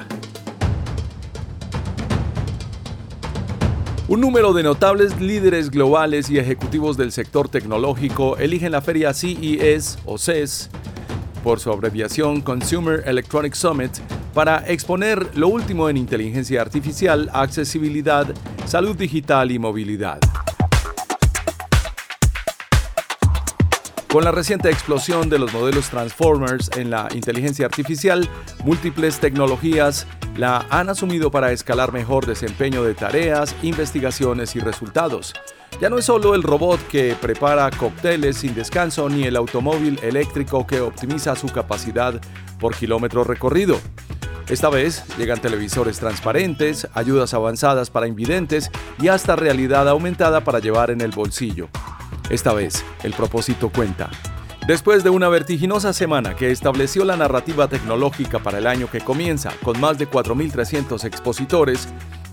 Un 4.07 4.21
número 4.21 4.53
de 4.53 4.63
notables 4.63 5.19
líderes 5.19 5.71
globales 5.71 6.29
y 6.29 6.39
ejecutivos 6.39 6.99
del 6.99 7.11
sector 7.11 7.49
tecnológico 7.49 8.37
eligen 8.37 8.73
la 8.73 8.83
feria 8.83 9.15
CES 9.15 9.99
o 10.05 10.19
CES, 10.19 10.69
por 11.43 11.59
su 11.59 11.73
abreviación 11.73 12.43
Consumer 12.43 13.03
Electronic 13.07 13.55
Summit, 13.55 13.93
para 14.35 14.69
exponer 14.69 15.27
lo 15.39 15.49
último 15.49 15.89
en 15.89 15.97
inteligencia 15.97 16.61
artificial, 16.61 17.31
accesibilidad, 17.33 18.27
salud 18.67 18.95
digital 18.95 19.51
y 19.53 19.59
movilidad. 19.59 20.21
Con 24.13 24.25
la 24.25 24.33
reciente 24.33 24.69
explosión 24.71 25.29
de 25.29 25.39
los 25.39 25.53
modelos 25.53 25.89
Transformers 25.89 26.69
en 26.77 26.91
la 26.91 27.07
inteligencia 27.15 27.67
artificial, 27.67 28.29
múltiples 28.65 29.21
tecnologías 29.21 30.05
la 30.37 30.67
han 30.69 30.89
asumido 30.89 31.31
para 31.31 31.53
escalar 31.53 31.93
mejor 31.93 32.27
desempeño 32.27 32.83
de 32.83 32.95
tareas, 32.95 33.55
investigaciones 33.63 34.57
y 34.57 34.59
resultados. 34.59 35.33
Ya 35.81 35.91
no 35.91 35.97
es 35.97 36.07
solo 36.07 36.35
el 36.35 36.43
robot 36.43 36.85
que 36.89 37.15
prepara 37.21 37.71
cócteles 37.71 38.39
sin 38.39 38.53
descanso 38.53 39.09
ni 39.09 39.23
el 39.23 39.37
automóvil 39.37 40.01
eléctrico 40.03 40.67
que 40.67 40.81
optimiza 40.81 41.37
su 41.37 41.47
capacidad 41.47 42.21
por 42.59 42.75
kilómetro 42.75 43.23
recorrido. 43.23 43.79
Esta 44.49 44.71
vez 44.71 45.05
llegan 45.19 45.41
televisores 45.41 46.01
transparentes, 46.01 46.89
ayudas 46.95 47.33
avanzadas 47.33 47.91
para 47.91 48.09
invidentes 48.09 48.73
y 49.01 49.07
hasta 49.07 49.37
realidad 49.37 49.89
aumentada 49.89 50.43
para 50.43 50.59
llevar 50.59 50.91
en 50.91 51.01
el 51.01 51.13
bolsillo. 51.13 51.69
Esta 52.31 52.53
vez, 52.53 52.85
el 53.03 53.13
propósito 53.13 53.71
cuenta. 53.71 54.09
Después 54.67 55.03
de 55.03 55.11
una 55.11 55.29
vertiginosa 55.29 55.93
semana 55.93 56.37
que 56.37 56.53
estableció 56.53 57.05
la 57.05 57.17
narrativa 57.17 57.67
tecnológica 57.67 58.39
para 58.39 58.59
el 58.59 58.69
año 58.69 58.89
que 58.89 59.01
comienza, 59.01 59.53
con 59.65 59.81
más 59.81 59.99
de 59.99 60.09
4.300 60.09 61.05
expositores, 61.05 61.89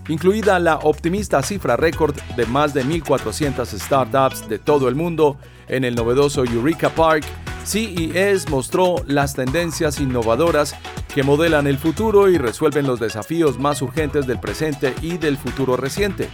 incluida 0.08 0.60
la 0.60 0.76
optimista 0.76 1.42
cifra 1.42 1.76
récord 1.76 2.14
de 2.36 2.46
más 2.46 2.74
de 2.74 2.84
1.400 2.84 3.66
startups 3.66 4.48
de 4.48 4.60
todo 4.60 4.88
el 4.88 4.94
mundo 4.94 5.36
en 5.66 5.82
el 5.82 5.96
novedoso 5.96 6.44
Eureka 6.44 6.90
Park, 6.90 7.24
CES 7.64 8.48
mostró 8.48 8.96
las 9.06 9.34
tendencias 9.34 9.98
innovadoras 9.98 10.76
que 11.12 11.24
modelan 11.24 11.66
el 11.66 11.76
futuro 11.76 12.30
y 12.30 12.38
resuelven 12.38 12.86
los 12.86 13.00
desafíos 13.00 13.58
más 13.58 13.82
urgentes 13.82 14.28
del 14.28 14.38
presente 14.38 14.94
y 15.02 15.18
del 15.18 15.36
futuro 15.36 15.76
reciente, 15.76 16.28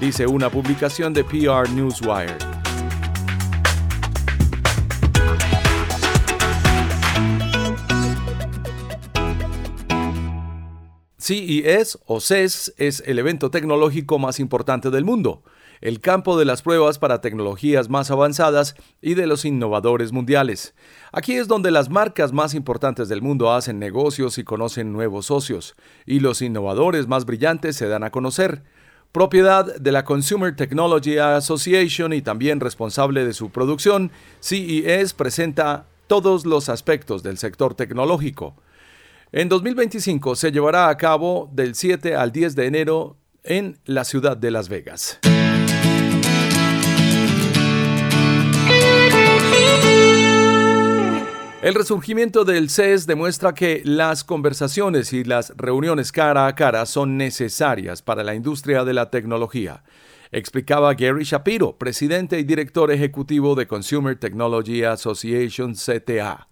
dice 0.00 0.26
una 0.26 0.50
publicación 0.50 1.14
de 1.14 1.24
PR 1.24 1.70
Newswire. 1.70 2.36
CES 11.26 11.98
o 12.06 12.20
CES 12.20 12.72
es 12.76 13.02
el 13.04 13.18
evento 13.18 13.50
tecnológico 13.50 14.20
más 14.20 14.38
importante 14.38 14.90
del 14.90 15.04
mundo, 15.04 15.42
el 15.80 15.98
campo 15.98 16.38
de 16.38 16.44
las 16.44 16.62
pruebas 16.62 17.00
para 17.00 17.20
tecnologías 17.20 17.88
más 17.88 18.12
avanzadas 18.12 18.76
y 19.02 19.14
de 19.14 19.26
los 19.26 19.44
innovadores 19.44 20.12
mundiales. 20.12 20.72
Aquí 21.10 21.34
es 21.34 21.48
donde 21.48 21.72
las 21.72 21.90
marcas 21.90 22.32
más 22.32 22.54
importantes 22.54 23.08
del 23.08 23.22
mundo 23.22 23.52
hacen 23.52 23.80
negocios 23.80 24.38
y 24.38 24.44
conocen 24.44 24.92
nuevos 24.92 25.26
socios, 25.26 25.74
y 26.06 26.20
los 26.20 26.42
innovadores 26.42 27.08
más 27.08 27.24
brillantes 27.24 27.74
se 27.74 27.88
dan 27.88 28.04
a 28.04 28.10
conocer. 28.10 28.62
Propiedad 29.10 29.74
de 29.74 29.90
la 29.90 30.04
Consumer 30.04 30.54
Technology 30.54 31.18
Association 31.18 32.12
y 32.12 32.22
también 32.22 32.60
responsable 32.60 33.24
de 33.24 33.32
su 33.32 33.50
producción, 33.50 34.12
CES 34.38 35.12
presenta 35.12 35.86
todos 36.06 36.46
los 36.46 36.68
aspectos 36.68 37.24
del 37.24 37.36
sector 37.36 37.74
tecnológico. 37.74 38.54
En 39.36 39.50
2025 39.50 40.34
se 40.34 40.50
llevará 40.50 40.88
a 40.88 40.96
cabo 40.96 41.50
del 41.52 41.74
7 41.74 42.14
al 42.14 42.32
10 42.32 42.56
de 42.56 42.64
enero 42.64 43.18
en 43.44 43.78
la 43.84 44.04
ciudad 44.04 44.34
de 44.34 44.50
Las 44.50 44.70
Vegas. 44.70 45.18
El 51.60 51.74
resurgimiento 51.74 52.46
del 52.46 52.70
CES 52.70 53.06
demuestra 53.06 53.52
que 53.52 53.82
las 53.84 54.24
conversaciones 54.24 55.12
y 55.12 55.22
las 55.22 55.52
reuniones 55.54 56.12
cara 56.12 56.46
a 56.46 56.54
cara 56.54 56.86
son 56.86 57.18
necesarias 57.18 58.00
para 58.00 58.24
la 58.24 58.34
industria 58.34 58.84
de 58.84 58.94
la 58.94 59.10
tecnología, 59.10 59.84
explicaba 60.32 60.94
Gary 60.94 61.24
Shapiro, 61.24 61.76
presidente 61.76 62.38
y 62.38 62.44
director 62.44 62.90
ejecutivo 62.90 63.54
de 63.54 63.66
Consumer 63.66 64.18
Technology 64.18 64.82
Association 64.82 65.74
CTA. 65.74 66.48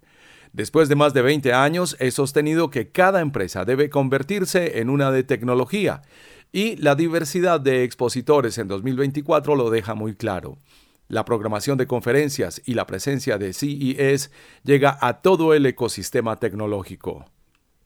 Después 0.55 0.89
de 0.89 0.95
más 0.95 1.13
de 1.13 1.21
20 1.21 1.53
años, 1.53 1.97
he 1.99 2.13
sostenido 2.13 2.71
que 2.71 2.93
cada 2.93 3.21
empresa 3.21 3.65
debe 3.65 3.91
convertirse 3.91 4.79
en 4.79 4.89
una 4.89 5.11
de 5.11 5.25
tecnología 5.25 6.03
y 6.53 6.77
la 6.77 6.95
diversidad 6.95 7.59
de 7.59 7.83
expositores 7.83 8.57
en 8.59 8.69
2024 8.69 9.57
lo 9.57 9.69
deja 9.69 9.97
muy 9.97 10.15
claro. 10.15 10.59
La 11.09 11.25
programación 11.25 11.77
de 11.77 11.89
conferencias 11.89 12.63
y 12.65 12.75
la 12.75 12.87
presencia 12.87 13.37
de 13.37 13.53
CES 13.53 14.31
llega 14.63 14.97
a 15.01 15.23
todo 15.23 15.55
el 15.55 15.67
ecosistema 15.67 16.37
tecnológico. 16.37 17.25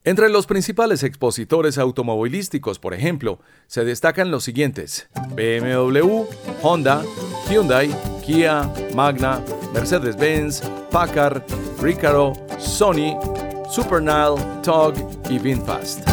Entre 0.05 0.29
los 0.29 0.47
principales 0.47 1.03
expositores 1.03 1.77
automovilísticos, 1.77 2.79
por 2.79 2.95
ejemplo, 2.95 3.41
se 3.67 3.85
destacan 3.85 4.31
los 4.31 4.45
siguientes: 4.45 5.09
BMW, 5.35 6.25
Honda, 6.63 7.03
Hyundai, 7.51 7.91
Kia, 8.25 8.73
Magna, 8.95 9.43
Mercedes-Benz, 9.75 10.63
Packard, 10.91 11.43
Recaro, 11.81 12.33
Sony, 12.59 13.19
Supernal, 13.69 14.63
TOG 14.63 14.95
y 15.31 15.39
VinFast. 15.41 16.09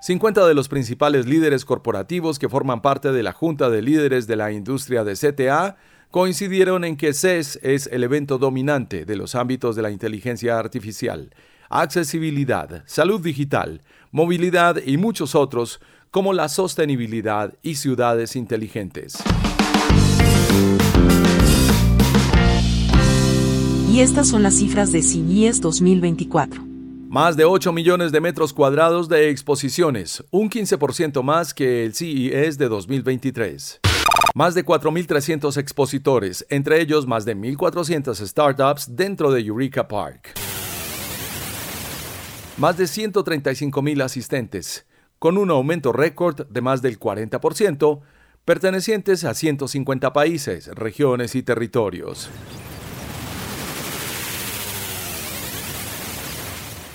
50 0.00 0.46
de 0.46 0.54
los 0.54 0.68
principales 0.68 1.26
líderes 1.26 1.64
corporativos 1.64 2.38
que 2.38 2.48
forman 2.48 2.80
parte 2.80 3.10
de 3.10 3.24
la 3.24 3.32
Junta 3.32 3.70
de 3.70 3.82
Líderes 3.82 4.28
de 4.28 4.36
la 4.36 4.52
Industria 4.52 5.02
de 5.02 5.14
CTA 5.14 5.76
coincidieron 6.16 6.82
en 6.84 6.96
que 6.96 7.12
CES 7.12 7.60
es 7.62 7.90
el 7.92 8.02
evento 8.02 8.38
dominante 8.38 9.04
de 9.04 9.16
los 9.16 9.34
ámbitos 9.34 9.76
de 9.76 9.82
la 9.82 9.90
inteligencia 9.90 10.58
artificial, 10.58 11.28
accesibilidad, 11.68 12.84
salud 12.86 13.20
digital, 13.20 13.82
movilidad 14.12 14.78
y 14.82 14.96
muchos 14.96 15.34
otros 15.34 15.78
como 16.10 16.32
la 16.32 16.48
sostenibilidad 16.48 17.52
y 17.62 17.74
ciudades 17.74 18.34
inteligentes. 18.34 19.18
Y 23.92 24.00
estas 24.00 24.28
son 24.28 24.42
las 24.42 24.54
cifras 24.54 24.92
de 24.92 25.02
CIES 25.02 25.60
2024. 25.60 26.64
Más 27.10 27.36
de 27.36 27.44
8 27.44 27.74
millones 27.74 28.10
de 28.10 28.22
metros 28.22 28.54
cuadrados 28.54 29.10
de 29.10 29.28
exposiciones, 29.28 30.24
un 30.30 30.48
15% 30.48 31.22
más 31.22 31.52
que 31.52 31.84
el 31.84 31.92
CES 31.92 32.56
de 32.56 32.68
2023. 32.70 33.80
Más 34.36 34.54
de 34.54 34.66
4.300 34.66 35.56
expositores, 35.56 36.44
entre 36.50 36.82
ellos 36.82 37.06
más 37.06 37.24
de 37.24 37.34
1.400 37.34 38.14
startups 38.26 38.94
dentro 38.94 39.32
de 39.32 39.40
Eureka 39.40 39.88
Park. 39.88 40.34
Más 42.58 42.76
de 42.76 42.84
135.000 42.84 44.02
asistentes, 44.02 44.84
con 45.18 45.38
un 45.38 45.50
aumento 45.50 45.90
récord 45.90 46.46
de 46.48 46.60
más 46.60 46.82
del 46.82 47.00
40%, 47.00 48.00
pertenecientes 48.44 49.24
a 49.24 49.32
150 49.32 50.12
países, 50.12 50.66
regiones 50.66 51.34
y 51.34 51.42
territorios. 51.42 52.28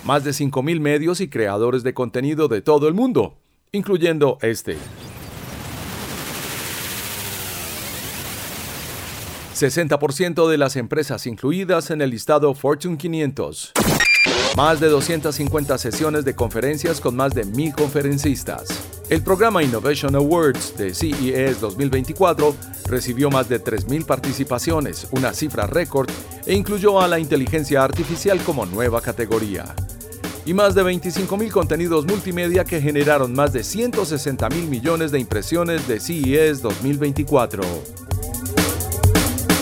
Más 0.05 0.23
de 0.23 0.29
5.000 0.29 0.79
medios 0.79 1.19
y 1.21 1.27
creadores 1.27 1.81
de 1.81 1.95
contenido 1.95 2.47
de 2.47 2.61
todo 2.61 2.87
el 2.87 2.93
mundo, 2.93 3.39
incluyendo 3.71 4.37
este. 4.43 4.77
60% 9.61 10.49
de 10.49 10.57
las 10.57 10.75
empresas 10.75 11.27
incluidas 11.27 11.91
en 11.91 12.01
el 12.01 12.09
listado 12.09 12.55
Fortune 12.55 12.97
500. 12.97 13.73
Más 14.57 14.79
de 14.79 14.87
250 14.87 15.77
sesiones 15.77 16.25
de 16.25 16.33
conferencias 16.33 16.99
con 16.99 17.15
más 17.15 17.35
de 17.35 17.45
1.000 17.45 17.75
conferencistas. 17.75 18.67
El 19.07 19.21
programa 19.21 19.61
Innovation 19.61 20.15
Awards 20.15 20.75
de 20.77 20.95
CES 20.95 21.61
2024 21.61 22.55
recibió 22.87 23.29
más 23.29 23.49
de 23.49 23.63
3.000 23.63 24.03
participaciones, 24.03 25.07
una 25.11 25.31
cifra 25.31 25.67
récord, 25.67 26.09
e 26.47 26.55
incluyó 26.55 26.99
a 26.99 27.07
la 27.07 27.19
inteligencia 27.19 27.83
artificial 27.83 28.39
como 28.39 28.65
nueva 28.65 28.99
categoría. 28.99 29.75
Y 30.43 30.55
más 30.55 30.73
de 30.73 30.83
25.000 30.83 31.51
contenidos 31.51 32.07
multimedia 32.07 32.65
que 32.65 32.81
generaron 32.81 33.31
más 33.35 33.53
de 33.53 33.59
160.000 33.59 34.67
millones 34.67 35.11
de 35.11 35.19
impresiones 35.19 35.87
de 35.87 35.99
CES 35.99 36.63
2024. 36.63 37.61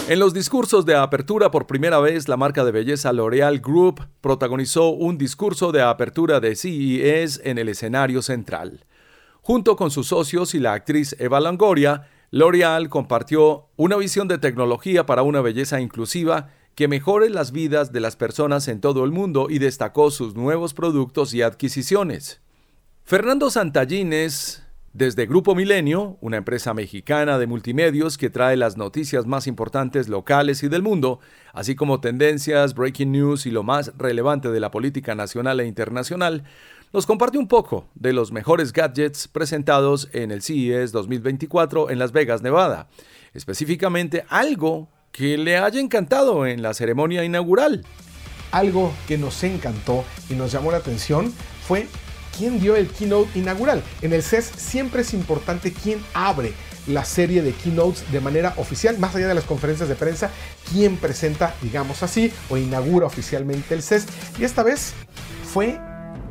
En 0.09 0.17
los 0.17 0.33
discursos 0.33 0.87
de 0.87 0.95
apertura 0.95 1.51
por 1.51 1.67
primera 1.67 1.99
vez, 1.99 2.27
la 2.27 2.35
marca 2.35 2.65
de 2.65 2.71
belleza 2.71 3.13
L'Oreal 3.13 3.59
Group 3.59 4.07
protagonizó 4.21 4.89
un 4.89 5.19
discurso 5.19 5.71
de 5.71 5.83
apertura 5.83 6.39
de 6.39 6.55
CES 6.55 7.41
en 7.43 7.59
el 7.59 7.69
escenario 7.69 8.23
central. 8.23 8.87
Junto 9.43 9.75
con 9.75 9.91
sus 9.91 10.07
socios 10.07 10.55
y 10.55 10.59
la 10.59 10.73
actriz 10.73 11.15
Eva 11.19 11.39
Longoria, 11.39 12.07
L'Oreal 12.31 12.89
compartió 12.89 13.67
una 13.75 13.97
visión 13.97 14.27
de 14.27 14.39
tecnología 14.39 15.05
para 15.05 15.21
una 15.21 15.41
belleza 15.41 15.79
inclusiva 15.79 16.49
que 16.73 16.87
mejore 16.87 17.29
las 17.29 17.51
vidas 17.51 17.91
de 17.91 17.99
las 17.99 18.15
personas 18.15 18.67
en 18.67 18.81
todo 18.81 19.03
el 19.03 19.11
mundo 19.11 19.45
y 19.47 19.59
destacó 19.59 20.09
sus 20.09 20.33
nuevos 20.33 20.73
productos 20.73 21.35
y 21.35 21.43
adquisiciones. 21.43 22.41
Fernando 23.03 23.51
Santallines, 23.51 24.63
desde 24.93 25.27
Grupo 25.27 25.53
Milenio, 25.53 26.17
una 26.21 26.37
empresa 26.37 26.73
mexicana 26.73 27.37
de 27.37 27.47
multimedios 27.47 28.17
que 28.17 28.29
trae 28.29 28.57
las 28.57 28.75
noticias 28.75 29.25
más 29.25 29.45
importantes 29.45 30.09
locales 30.09 30.63
y 30.63 30.67
del 30.67 30.81
mundo, 30.81 31.19
así 31.53 31.75
como 31.75 31.99
tendencias, 32.01 32.73
breaking 32.73 33.11
news 33.11 33.45
y 33.45 33.51
lo 33.51 33.63
más 33.63 33.91
relevante 33.97 34.49
de 34.49 34.59
la 34.59 34.71
política 34.71 35.13
nacional 35.13 35.59
e 35.59 35.67
internacional, 35.67 36.43
nos 36.91 37.05
comparte 37.05 37.37
un 37.37 37.47
poco 37.47 37.87
de 37.93 38.13
los 38.13 38.31
mejores 38.31 38.73
gadgets 38.73 39.27
presentados 39.27 40.09
en 40.11 40.31
el 40.31 40.41
CES 40.41 40.91
2024 40.91 41.91
en 41.91 41.99
Las 41.99 42.11
Vegas, 42.11 42.41
Nevada. 42.41 42.87
Específicamente 43.33 44.25
algo 44.27 44.89
que 45.11 45.37
le 45.37 45.57
haya 45.57 45.79
encantado 45.79 46.47
en 46.47 46.63
la 46.63 46.73
ceremonia 46.73 47.23
inaugural. 47.23 47.85
Algo 48.51 48.91
que 49.07 49.19
nos 49.19 49.43
encantó 49.43 50.03
y 50.29 50.33
nos 50.33 50.51
llamó 50.51 50.71
la 50.71 50.77
atención 50.77 51.31
fue 51.61 51.87
quién 52.39 52.57
dio 52.57 52.77
el 52.77 52.87
keynote 52.87 53.37
inaugural. 53.37 53.83
En 54.01 54.13
el 54.13 54.23
CES 54.23 54.51
siempre 54.55 55.01
es 55.01 55.13
importante 55.13 55.73
quién 55.73 56.01
abre 56.13 56.53
la 56.87 57.03
serie 57.03 57.41
de 57.41 57.51
keynotes 57.51 58.09
de 58.13 58.21
manera 58.21 58.53
oficial, 58.55 58.97
más 58.97 59.13
allá 59.13 59.27
de 59.27 59.35
las 59.35 59.43
conferencias 59.43 59.89
de 59.89 59.95
prensa, 59.95 60.31
quién 60.71 60.95
presenta, 60.95 61.53
digamos 61.61 62.01
así, 62.01 62.31
o 62.49 62.55
inaugura 62.55 63.05
oficialmente 63.05 63.75
el 63.75 63.83
CES. 63.83 64.07
Y 64.39 64.45
esta 64.45 64.63
vez 64.63 64.93
fue 65.53 65.79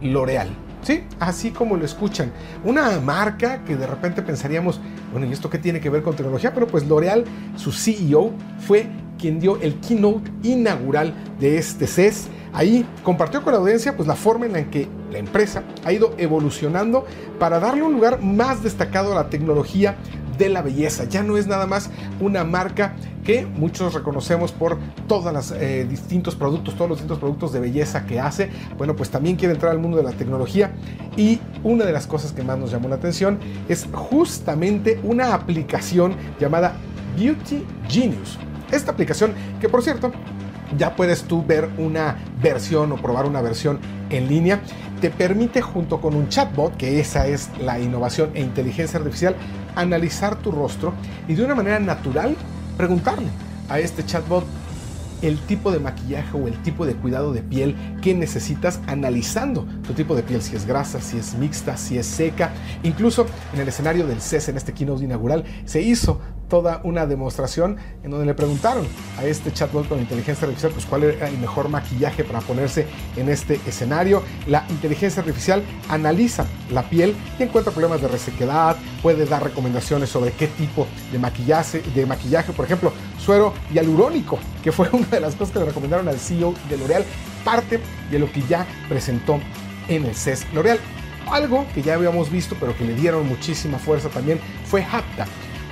L'Oreal. 0.00 0.48
Sí, 0.82 1.04
así 1.20 1.50
como 1.50 1.76
lo 1.76 1.84
escuchan. 1.84 2.32
Una 2.64 2.98
marca 3.00 3.62
que 3.64 3.76
de 3.76 3.86
repente 3.86 4.22
pensaríamos, 4.22 4.80
bueno, 5.12 5.26
¿y 5.26 5.32
esto 5.32 5.50
qué 5.50 5.58
tiene 5.58 5.80
que 5.80 5.90
ver 5.90 6.02
con 6.02 6.16
tecnología? 6.16 6.54
Pero 6.54 6.66
pues 6.66 6.86
L'Oreal, 6.86 7.24
su 7.56 7.70
CEO, 7.70 8.32
fue 8.66 8.86
quien 9.18 9.40
dio 9.40 9.60
el 9.60 9.78
keynote 9.80 10.30
inaugural 10.42 11.12
de 11.38 11.58
este 11.58 11.86
CES. 11.86 12.28
Ahí 12.52 12.86
compartió 13.02 13.42
con 13.42 13.52
la 13.52 13.58
audiencia 13.58 13.96
pues 13.96 14.08
la 14.08 14.16
forma 14.16 14.46
en 14.46 14.52
la 14.52 14.64
que 14.70 14.88
la 15.12 15.18
empresa 15.18 15.62
ha 15.84 15.92
ido 15.92 16.14
evolucionando 16.18 17.04
para 17.38 17.60
darle 17.60 17.82
un 17.82 17.92
lugar 17.92 18.22
más 18.22 18.62
destacado 18.62 19.12
a 19.12 19.14
la 19.14 19.30
tecnología 19.30 19.96
de 20.38 20.48
la 20.48 20.62
belleza. 20.62 21.04
Ya 21.04 21.22
no 21.22 21.36
es 21.36 21.46
nada 21.46 21.66
más 21.66 21.90
una 22.20 22.44
marca 22.44 22.94
que 23.24 23.44
muchos 23.44 23.92
reconocemos 23.92 24.52
por 24.52 24.78
todos 25.06 25.32
los 25.32 25.50
eh, 25.50 25.86
distintos 25.88 26.34
productos, 26.34 26.74
todos 26.76 26.88
los 26.88 26.98
distintos 26.98 27.18
productos 27.18 27.52
de 27.52 27.60
belleza 27.60 28.06
que 28.06 28.20
hace. 28.20 28.50
Bueno, 28.78 28.96
pues 28.96 29.10
también 29.10 29.36
quiere 29.36 29.52
entrar 29.52 29.72
al 29.72 29.78
mundo 29.78 29.98
de 29.98 30.04
la 30.04 30.12
tecnología 30.12 30.72
y 31.16 31.40
una 31.62 31.84
de 31.84 31.92
las 31.92 32.06
cosas 32.06 32.32
que 32.32 32.42
más 32.42 32.58
nos 32.58 32.70
llamó 32.70 32.88
la 32.88 32.94
atención 32.94 33.38
es 33.68 33.86
justamente 33.92 34.98
una 35.02 35.34
aplicación 35.34 36.14
llamada 36.40 36.76
Beauty 37.18 37.64
Genius. 37.88 38.38
Esta 38.70 38.92
aplicación 38.92 39.32
que 39.60 39.68
por 39.68 39.82
cierto 39.82 40.12
ya 40.76 40.96
puedes 40.96 41.22
tú 41.24 41.44
ver 41.44 41.70
una 41.78 42.16
versión 42.42 42.92
o 42.92 42.96
probar 42.96 43.26
una 43.26 43.40
versión 43.40 43.78
en 44.10 44.28
línea. 44.28 44.60
Te 45.00 45.10
permite 45.10 45.62
junto 45.62 46.00
con 46.00 46.14
un 46.14 46.28
chatbot, 46.28 46.76
que 46.76 47.00
esa 47.00 47.26
es 47.26 47.50
la 47.60 47.78
innovación 47.78 48.30
e 48.34 48.40
inteligencia 48.40 48.98
artificial, 48.98 49.36
analizar 49.76 50.36
tu 50.36 50.50
rostro 50.50 50.92
y 51.28 51.34
de 51.34 51.44
una 51.44 51.54
manera 51.54 51.78
natural 51.78 52.36
preguntarle 52.76 53.28
a 53.68 53.78
este 53.78 54.04
chatbot 54.04 54.44
el 55.22 55.38
tipo 55.40 55.70
de 55.72 55.80
maquillaje 55.80 56.36
o 56.36 56.46
el 56.46 56.62
tipo 56.62 56.86
de 56.86 56.94
cuidado 56.94 57.32
de 57.32 57.42
piel 57.42 57.76
que 58.02 58.14
necesitas 58.14 58.80
analizando 58.86 59.66
tu 59.86 59.92
tipo 59.92 60.14
de 60.14 60.22
piel, 60.22 60.42
si 60.42 60.54
es 60.54 60.64
grasa, 60.64 61.00
si 61.00 61.18
es 61.18 61.34
mixta, 61.34 61.76
si 61.76 61.98
es 61.98 62.06
seca. 62.06 62.52
Incluso 62.82 63.26
en 63.52 63.60
el 63.60 63.68
escenario 63.68 64.06
del 64.06 64.20
CES, 64.20 64.50
en 64.50 64.56
este 64.56 64.72
keynote 64.72 65.04
inaugural, 65.04 65.44
se 65.64 65.82
hizo 65.82 66.20
toda 66.48 66.80
una 66.84 67.06
demostración 67.06 67.76
en 68.02 68.10
donde 68.10 68.26
le 68.26 68.34
preguntaron 68.34 68.86
a 69.18 69.24
este 69.24 69.52
chatbot 69.52 69.88
con 69.88 69.98
inteligencia 69.98 70.46
artificial 70.46 70.72
pues 70.72 70.86
cuál 70.86 71.04
era 71.04 71.28
el 71.28 71.38
mejor 71.38 71.68
maquillaje 71.68 72.24
para 72.24 72.40
ponerse 72.40 72.86
en 73.16 73.28
este 73.28 73.60
escenario. 73.66 74.22
La 74.46 74.64
inteligencia 74.70 75.20
artificial 75.20 75.62
analiza 75.88 76.46
la 76.70 76.82
piel 76.88 77.14
y 77.38 77.42
encuentra 77.42 77.72
problemas 77.72 78.00
de 78.00 78.08
resequedad, 78.08 78.76
puede 79.02 79.26
dar 79.26 79.44
recomendaciones 79.44 80.08
sobre 80.08 80.32
qué 80.32 80.46
tipo 80.48 80.86
de 81.12 81.18
maquillaje, 81.18 81.80
de 81.94 82.06
maquillaje, 82.06 82.52
por 82.52 82.64
ejemplo, 82.64 82.92
suero 83.18 83.52
hialurónico, 83.72 84.38
que 84.62 84.72
fue 84.72 84.88
una 84.92 85.06
de 85.06 85.20
las 85.20 85.34
cosas 85.34 85.52
que 85.52 85.58
le 85.60 85.66
recomendaron 85.66 86.08
al 86.08 86.18
CEO 86.18 86.54
de 86.68 86.76
L'Oreal, 86.76 87.04
parte 87.44 87.80
de 88.10 88.18
lo 88.18 88.30
que 88.30 88.42
ya 88.42 88.66
presentó 88.88 89.38
en 89.88 90.04
el 90.04 90.14
CES. 90.14 90.46
L'Oreal 90.52 90.78
algo 91.30 91.66
que 91.74 91.82
ya 91.82 91.94
habíamos 91.94 92.30
visto, 92.30 92.56
pero 92.58 92.74
que 92.76 92.84
le 92.84 92.94
dieron 92.94 93.28
muchísima 93.28 93.78
fuerza 93.78 94.08
también, 94.08 94.40
fue 94.64 94.82
Hapta 94.82 95.26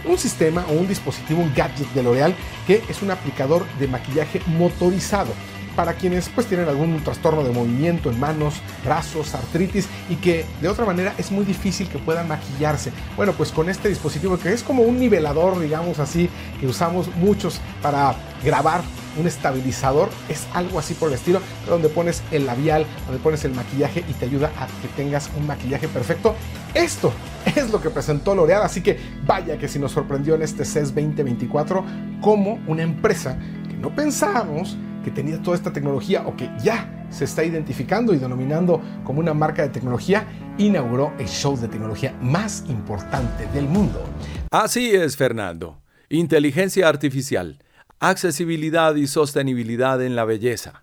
un 0.06 0.18
sistema 0.18 0.64
o 0.68 0.72
un 0.72 0.86
dispositivo, 0.86 1.42
un 1.42 1.52
gadget 1.54 1.88
de 1.94 2.02
L'Oreal 2.02 2.34
que 2.66 2.82
es 2.88 3.02
un 3.02 3.10
aplicador 3.10 3.66
de 3.78 3.88
maquillaje 3.88 4.40
motorizado 4.46 5.32
para 5.76 5.92
quienes 5.94 6.28
pues 6.30 6.46
tienen 6.46 6.68
algún 6.68 7.04
trastorno 7.04 7.44
de 7.44 7.52
movimiento 7.52 8.10
en 8.10 8.18
manos, 8.18 8.54
brazos, 8.84 9.34
artritis 9.34 9.86
y 10.08 10.16
que 10.16 10.46
de 10.60 10.68
otra 10.68 10.86
manera 10.86 11.14
es 11.18 11.30
muy 11.30 11.44
difícil 11.44 11.88
que 11.88 11.98
puedan 11.98 12.26
maquillarse. 12.26 12.92
Bueno, 13.16 13.34
pues 13.34 13.52
con 13.52 13.68
este 13.68 13.88
dispositivo 13.88 14.38
que 14.38 14.52
es 14.52 14.62
como 14.62 14.82
un 14.82 14.98
nivelador, 14.98 15.60
digamos 15.60 15.98
así, 15.98 16.28
que 16.58 16.66
usamos 16.66 17.14
muchos 17.16 17.60
para 17.82 18.16
grabar 18.42 18.82
un 19.18 19.26
estabilizador, 19.26 20.10
es 20.28 20.46
algo 20.52 20.78
así 20.78 20.94
por 20.94 21.08
el 21.08 21.14
estilo, 21.14 21.40
donde 21.66 21.88
pones 21.88 22.22
el 22.30 22.46
labial, 22.46 22.86
donde 23.06 23.22
pones 23.22 23.44
el 23.44 23.54
maquillaje 23.54 24.04
y 24.08 24.12
te 24.12 24.26
ayuda 24.26 24.50
a 24.58 24.66
que 24.66 24.88
tengas 24.96 25.30
un 25.36 25.46
maquillaje 25.46 25.88
perfecto. 25.88 26.34
Esto 26.74 27.12
es 27.46 27.70
lo 27.70 27.80
que 27.80 27.90
presentó 27.90 28.34
L'Oreal, 28.34 28.62
así 28.62 28.82
que 28.82 28.98
vaya 29.24 29.58
que 29.58 29.68
si 29.68 29.78
nos 29.78 29.92
sorprendió 29.92 30.34
en 30.34 30.42
este 30.42 30.64
CES 30.64 30.94
2024 30.94 31.84
como 32.20 32.60
una 32.66 32.82
empresa 32.82 33.38
que 33.68 33.76
no 33.76 33.94
pensábamos 33.94 34.76
que 35.06 35.12
tenía 35.12 35.40
toda 35.40 35.56
esta 35.56 35.72
tecnología 35.72 36.26
o 36.26 36.36
que 36.36 36.50
ya 36.60 37.06
se 37.10 37.26
está 37.26 37.44
identificando 37.44 38.12
y 38.12 38.18
denominando 38.18 38.82
como 39.04 39.20
una 39.20 39.34
marca 39.34 39.62
de 39.62 39.68
tecnología, 39.68 40.26
inauguró 40.58 41.12
el 41.20 41.28
show 41.28 41.56
de 41.56 41.68
tecnología 41.68 42.18
más 42.20 42.64
importante 42.68 43.46
del 43.54 43.68
mundo. 43.68 44.02
Así 44.50 44.96
es, 44.96 45.16
Fernando. 45.16 45.80
Inteligencia 46.08 46.88
artificial, 46.88 47.62
accesibilidad 48.00 48.96
y 48.96 49.06
sostenibilidad 49.06 50.02
en 50.02 50.16
la 50.16 50.24
belleza. 50.24 50.82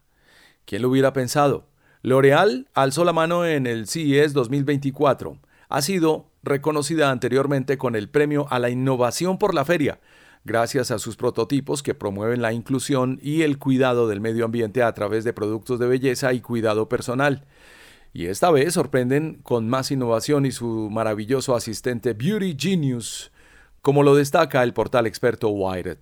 ¿Quién 0.63 0.83
lo 0.83 0.89
hubiera 0.89 1.11
pensado? 1.11 1.67
L'Oreal 2.01 2.69
alzó 2.73 3.03
la 3.03 3.11
mano 3.11 3.45
en 3.45 3.67
el 3.67 3.87
CES 3.87 4.31
2024. 4.31 5.37
Ha 5.67 5.81
sido 5.81 6.29
reconocida 6.43 7.11
anteriormente 7.11 7.77
con 7.77 7.97
el 7.97 8.07
premio 8.07 8.47
a 8.51 8.59
la 8.59 8.69
innovación 8.69 9.37
por 9.37 9.53
la 9.53 9.65
feria, 9.65 9.99
gracias 10.45 10.91
a 10.91 10.99
sus 10.99 11.15
prototipos 11.15 11.83
que 11.83 11.93
promueven 11.93 12.41
la 12.41 12.53
inclusión 12.53 13.19
y 13.21 13.43
el 13.43 13.57
cuidado 13.57 14.07
del 14.07 14.21
medio 14.21 14.45
ambiente 14.45 14.83
a 14.83 14.93
través 14.93 15.23
de 15.23 15.33
productos 15.33 15.79
de 15.79 15.87
belleza 15.87 16.33
y 16.33 16.41
cuidado 16.41 16.89
personal. 16.89 17.45
Y 18.13 18.27
esta 18.27 18.51
vez 18.51 18.73
sorprenden 18.73 19.39
con 19.41 19.67
más 19.67 19.89
innovación 19.91 20.45
y 20.45 20.51
su 20.51 20.89
maravilloso 20.91 21.55
asistente 21.55 22.13
Beauty 22.13 22.55
Genius, 22.59 23.31
como 23.81 24.03
lo 24.03 24.15
destaca 24.15 24.63
el 24.63 24.73
portal 24.73 25.07
experto 25.07 25.49
Wired. 25.49 25.97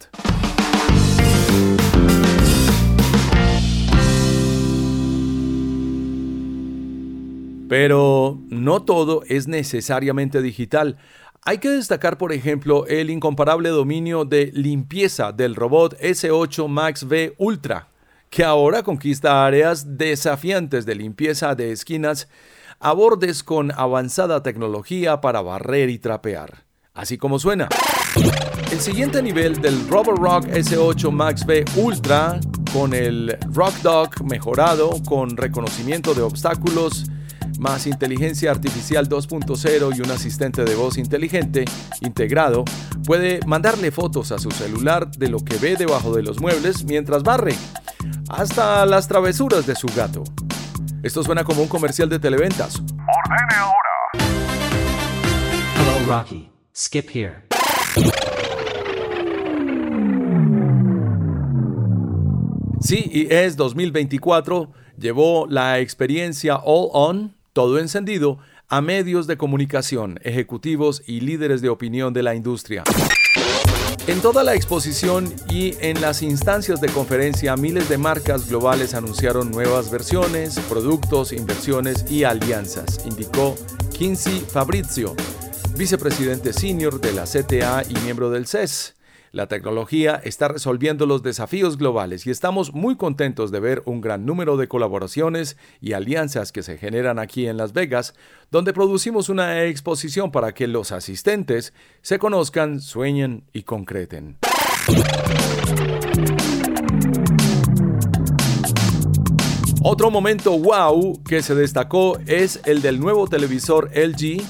Pero 7.69 8.37
no 8.49 8.83
todo 8.83 9.23
es 9.29 9.47
necesariamente 9.47 10.41
digital. 10.41 10.97
Hay 11.43 11.57
que 11.57 11.69
destacar, 11.69 12.19
por 12.19 12.33
ejemplo, 12.33 12.85
el 12.85 13.09
incomparable 13.09 13.69
dominio 13.69 14.25
de 14.25 14.51
limpieza 14.53 15.31
del 15.31 15.55
robot 15.55 15.99
S8 15.99 16.67
Max 16.67 17.01
V 17.01 17.33
Ultra, 17.39 17.87
que 18.29 18.43
ahora 18.43 18.83
conquista 18.83 19.43
áreas 19.43 19.97
desafiantes 19.97 20.85
de 20.85 20.93
limpieza 20.93 21.55
de 21.55 21.71
esquinas 21.71 22.27
a 22.79 22.93
bordes 22.93 23.41
con 23.41 23.71
avanzada 23.71 24.43
tecnología 24.43 25.19
para 25.19 25.41
barrer 25.41 25.89
y 25.89 25.97
trapear. 25.97 26.63
Así 26.93 27.17
como 27.17 27.39
suena. 27.39 27.69
El 28.71 28.79
siguiente 28.79 29.23
nivel 29.23 29.59
del 29.59 29.87
Rock 29.87 30.45
S8 30.45 31.09
Max 31.09 31.43
V 31.47 31.65
Ultra, 31.75 32.39
con 32.71 32.93
el 32.93 33.35
Rock 33.51 33.73
Dog 33.81 34.23
mejorado 34.25 34.91
con 35.09 35.35
reconocimiento 35.35 36.13
de 36.13 36.21
obstáculos, 36.21 37.05
más 37.61 37.85
inteligencia 37.85 38.49
artificial 38.49 39.07
2.0 39.07 39.95
y 39.95 40.01
un 40.01 40.09
asistente 40.09 40.65
de 40.65 40.73
voz 40.73 40.97
inteligente 40.97 41.65
integrado, 42.01 42.65
puede 43.05 43.39
mandarle 43.45 43.91
fotos 43.91 44.31
a 44.31 44.39
su 44.39 44.49
celular 44.49 45.11
de 45.11 45.29
lo 45.29 45.37
que 45.39 45.55
ve 45.57 45.75
debajo 45.75 46.11
de 46.13 46.23
los 46.23 46.41
muebles 46.41 46.83
mientras 46.83 47.21
barre, 47.21 47.53
hasta 48.29 48.83
las 48.87 49.07
travesuras 49.07 49.67
de 49.67 49.75
su 49.75 49.87
gato. 49.95 50.23
Esto 51.03 51.23
suena 51.23 51.43
como 51.43 51.61
un 51.61 51.67
comercial 51.67 52.09
de 52.09 52.17
televentas. 52.17 52.79
Ordene 52.79 53.55
ahora. 53.55 53.77
Hello 55.77 56.05
Rocky, 56.07 56.49
skip 56.75 57.09
here. 57.15 57.43
CES 62.81 63.55
2024 63.55 64.71
llevó 64.97 65.45
la 65.47 65.77
experiencia 65.77 66.55
All 66.55 66.89
On, 66.93 67.40
todo 67.53 67.79
encendido, 67.79 68.39
a 68.67 68.81
medios 68.81 69.27
de 69.27 69.37
comunicación, 69.37 70.19
ejecutivos 70.23 71.03
y 71.05 71.19
líderes 71.19 71.61
de 71.61 71.69
opinión 71.69 72.13
de 72.13 72.23
la 72.23 72.35
industria. 72.35 72.83
En 74.07 74.19
toda 74.21 74.43
la 74.43 74.55
exposición 74.55 75.31
y 75.49 75.75
en 75.79 76.01
las 76.01 76.23
instancias 76.23 76.81
de 76.81 76.89
conferencia, 76.89 77.55
miles 77.55 77.87
de 77.87 77.97
marcas 77.97 78.49
globales 78.49 78.93
anunciaron 78.95 79.51
nuevas 79.51 79.91
versiones, 79.91 80.59
productos, 80.69 81.31
inversiones 81.31 82.09
y 82.09 82.23
alianzas, 82.23 83.05
indicó 83.05 83.55
Quincy 83.91 84.39
Fabrizio, 84.39 85.15
vicepresidente 85.77 86.51
senior 86.51 86.99
de 86.99 87.13
la 87.13 87.25
CTA 87.25 87.83
y 87.87 87.93
miembro 88.03 88.31
del 88.31 88.47
CES. 88.47 88.95
La 89.33 89.47
tecnología 89.47 90.19
está 90.25 90.49
resolviendo 90.49 91.05
los 91.05 91.23
desafíos 91.23 91.77
globales 91.77 92.27
y 92.27 92.31
estamos 92.31 92.73
muy 92.73 92.97
contentos 92.97 93.49
de 93.49 93.61
ver 93.61 93.81
un 93.85 94.01
gran 94.01 94.25
número 94.25 94.57
de 94.57 94.67
colaboraciones 94.67 95.55
y 95.79 95.93
alianzas 95.93 96.51
que 96.51 96.63
se 96.63 96.77
generan 96.77 97.17
aquí 97.17 97.47
en 97.47 97.55
Las 97.55 97.71
Vegas, 97.71 98.13
donde 98.51 98.73
producimos 98.73 99.29
una 99.29 99.63
exposición 99.63 100.31
para 100.33 100.53
que 100.53 100.67
los 100.67 100.91
asistentes 100.91 101.73
se 102.01 102.19
conozcan, 102.19 102.81
sueñen 102.81 103.45
y 103.53 103.63
concreten. 103.63 104.37
Otro 109.83 110.11
momento 110.11 110.59
wow 110.59 111.23
que 111.23 111.41
se 111.41 111.55
destacó 111.55 112.19
es 112.27 112.59
el 112.65 112.81
del 112.81 112.99
nuevo 112.99 113.27
televisor 113.27 113.89
LG, 113.95 114.43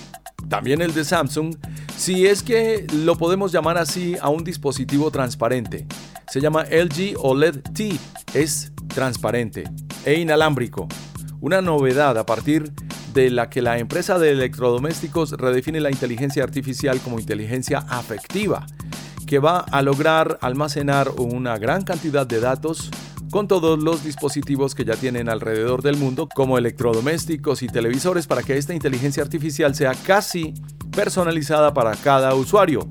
también 0.52 0.82
el 0.82 0.94
de 0.94 1.06
Samsung, 1.06 1.56
si 1.96 2.28
es 2.28 2.44
que 2.44 2.86
lo 2.94 3.18
podemos 3.18 3.54
llamar 3.54 3.78
así 3.78 4.18
a 4.22 4.28
un 4.28 4.44
dispositivo 4.44 5.10
transparente. 5.10 5.88
Se 6.30 6.42
llama 6.42 6.66
LG 6.66 7.16
OLED 7.18 7.62
T, 7.74 7.98
es 8.34 8.74
transparente 8.90 9.64
e 10.04 10.16
inalámbrico. 10.16 10.90
Una 11.40 11.62
novedad 11.62 12.18
a 12.18 12.26
partir 12.26 12.70
de 13.14 13.30
la 13.30 13.50
que 13.50 13.62
la 13.62 13.80
empresa 13.80 14.20
de 14.20 14.32
electrodomésticos 14.32 15.32
redefine 15.32 15.80
la 15.80 15.90
inteligencia 15.90 16.44
artificial 16.44 17.00
como 17.00 17.18
inteligencia 17.18 17.86
afectiva, 17.88 18.66
que 19.26 19.40
va 19.40 19.60
a 19.60 19.82
lograr 19.82 20.38
almacenar 20.42 21.12
una 21.12 21.58
gran 21.60 21.84
cantidad 21.84 22.28
de 22.28 22.42
datos 22.42 22.92
con 23.32 23.48
todos 23.48 23.82
los 23.82 24.04
dispositivos 24.04 24.76
que 24.76 24.86
ya 24.86 24.96
tienen 24.96 25.30
alrededor 25.30 25.82
del 25.82 25.98
mundo, 25.98 26.28
como 26.36 26.58
electrodomésticos 26.58 27.64
y 27.64 27.68
televisores, 27.68 28.28
para 28.28 28.44
que 28.44 28.58
esta 28.58 28.74
inteligencia 28.74 29.24
artificial 29.24 29.74
sea 29.74 29.94
casi 29.94 30.54
personalizada 30.96 31.74
para 31.74 31.96
cada 31.96 32.36
usuario. 32.36 32.88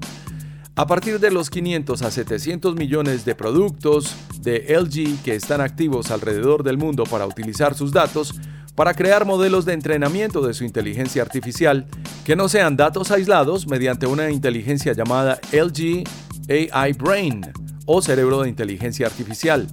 A 0.77 0.87
partir 0.87 1.21
de 1.21 1.31
los 1.31 1.51
500 1.51 2.01
a 2.01 2.11
700 2.11 2.75
millones 2.75 3.27
de 3.27 3.35
productos 3.35 4.17
de 4.41 4.75
LG 4.75 5.23
que 5.23 5.35
están 5.35 5.61
activos 5.61 6.11
alrededor 6.11 6.63
del 6.63 6.79
mundo 6.79 7.05
para 7.05 7.27
utilizar 7.27 7.75
sus 7.75 7.93
datos, 7.93 8.35
para 8.75 8.95
crear 8.95 9.27
modelos 9.27 9.67
de 9.67 9.75
entrenamiento 9.75 10.41
de 10.41 10.55
su 10.55 10.65
inteligencia 10.65 11.21
artificial 11.21 11.87
que 12.25 12.35
no 12.35 12.49
sean 12.49 12.77
datos 12.77 13.11
aislados 13.11 13.67
mediante 13.67 14.07
una 14.07 14.31
inteligencia 14.31 14.95
llamada 14.95 15.39
LG 15.53 16.05
AI 16.49 16.93
Brain 16.95 17.43
o 17.85 18.01
cerebro 18.01 18.41
de 18.41 18.49
inteligencia 18.49 19.07
artificial, 19.07 19.67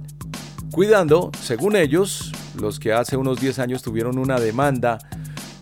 cuidando, 0.70 1.30
según 1.40 1.76
ellos, 1.76 2.32
los 2.54 2.78
que 2.78 2.92
hace 2.92 3.16
unos 3.16 3.40
10 3.40 3.58
años 3.58 3.82
tuvieron 3.82 4.18
una 4.18 4.38
demanda 4.38 4.98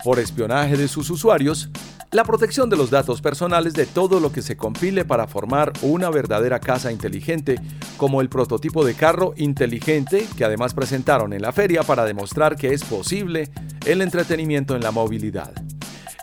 por 0.05 0.19
espionaje 0.19 0.77
de 0.77 0.89
sus 0.89 1.11
usuarios, 1.11 1.71
la 2.13 2.25
protección 2.25 2.71
de 2.71 2.77
los 2.77 2.91
datos 2.91 3.21
personales 3.21 3.75
de 3.75 3.85
todo 3.85 4.21
lo 4.21 4.31
que 4.33 4.41
se 4.41 4.57
compile 4.57 5.05
para 5.05 5.27
formar 5.27 5.73
una 5.83 6.09
verdadera 6.09 6.61
casa 6.61 6.93
inteligente, 6.93 7.61
como 7.97 8.21
el 8.21 8.29
prototipo 8.29 8.85
de 8.85 8.95
carro 8.95 9.35
inteligente 9.37 10.27
que 10.37 10.45
además 10.45 10.73
presentaron 10.73 11.33
en 11.33 11.43
la 11.43 11.53
feria 11.53 11.83
para 11.83 12.05
demostrar 12.05 12.57
que 12.57 12.73
es 12.73 12.85
posible 12.85 13.51
el 13.85 14.03
entretenimiento 14.03 14.77
en 14.77 14.83
la 14.83 14.93
movilidad. 14.93 15.53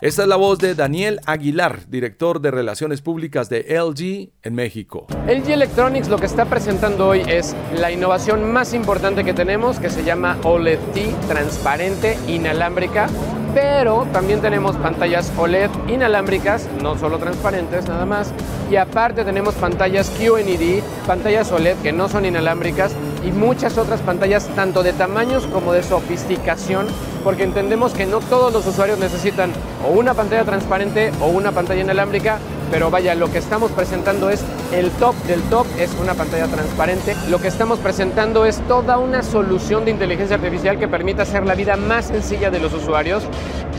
Esta 0.04 0.20
es 0.20 0.28
la 0.28 0.36
voz 0.36 0.58
de 0.58 0.74
Daniel 0.74 1.18
Aguilar, 1.24 1.86
director 1.88 2.42
de 2.42 2.50
Relaciones 2.50 3.00
Públicas 3.00 3.48
de 3.48 3.60
LG 3.62 4.32
en 4.42 4.54
México. 4.54 5.06
LG 5.26 5.52
Electronics 5.52 6.08
lo 6.08 6.18
que 6.18 6.26
está 6.26 6.44
presentando 6.44 7.08
hoy 7.08 7.22
es 7.26 7.56
la 7.74 7.90
innovación 7.90 8.52
más 8.52 8.74
importante 8.74 9.24
que 9.24 9.32
tenemos, 9.32 9.80
que 9.80 9.88
se 9.88 10.04
llama 10.04 10.36
OLED 10.42 10.78
T, 10.92 11.06
transparente, 11.26 12.18
inalámbrica, 12.28 13.08
pero 13.54 14.06
también 14.12 14.42
tenemos 14.42 14.76
pantallas 14.76 15.32
OLED 15.38 15.70
inalámbricas, 15.88 16.68
no 16.82 16.98
solo 16.98 17.16
transparentes 17.16 17.88
nada 17.88 18.04
más, 18.04 18.30
y 18.70 18.76
aparte 18.76 19.24
tenemos 19.24 19.54
pantallas 19.54 20.10
QNED, 20.10 20.82
pantallas 21.06 21.50
OLED 21.50 21.78
que 21.78 21.94
no 21.94 22.10
son 22.10 22.26
inalámbricas 22.26 22.94
y 23.24 23.32
muchas 23.32 23.78
otras 23.78 24.00
pantallas 24.00 24.48
tanto 24.54 24.82
de 24.82 24.92
tamaños 24.92 25.46
como 25.46 25.72
de 25.72 25.82
sofisticación, 25.82 26.86
porque 27.22 27.44
entendemos 27.44 27.92
que 27.92 28.06
no 28.06 28.20
todos 28.20 28.52
los 28.52 28.66
usuarios 28.66 28.98
necesitan 28.98 29.50
o 29.86 29.92
una 29.92 30.14
pantalla 30.14 30.44
transparente 30.44 31.10
o 31.20 31.26
una 31.26 31.52
pantalla 31.52 31.82
inalámbrica, 31.82 32.38
pero 32.74 32.90
vaya, 32.90 33.14
lo 33.14 33.30
que 33.30 33.38
estamos 33.38 33.70
presentando 33.70 34.30
es 34.30 34.42
el 34.72 34.90
top 34.90 35.14
del 35.28 35.40
top, 35.42 35.64
es 35.78 35.94
una 36.02 36.14
pantalla 36.14 36.48
transparente. 36.48 37.14
Lo 37.30 37.40
que 37.40 37.46
estamos 37.46 37.78
presentando 37.78 38.44
es 38.46 38.58
toda 38.66 38.98
una 38.98 39.22
solución 39.22 39.84
de 39.84 39.92
inteligencia 39.92 40.34
artificial 40.34 40.76
que 40.76 40.88
permite 40.88 41.22
hacer 41.22 41.46
la 41.46 41.54
vida 41.54 41.76
más 41.76 42.06
sencilla 42.06 42.50
de 42.50 42.58
los 42.58 42.72
usuarios, 42.74 43.22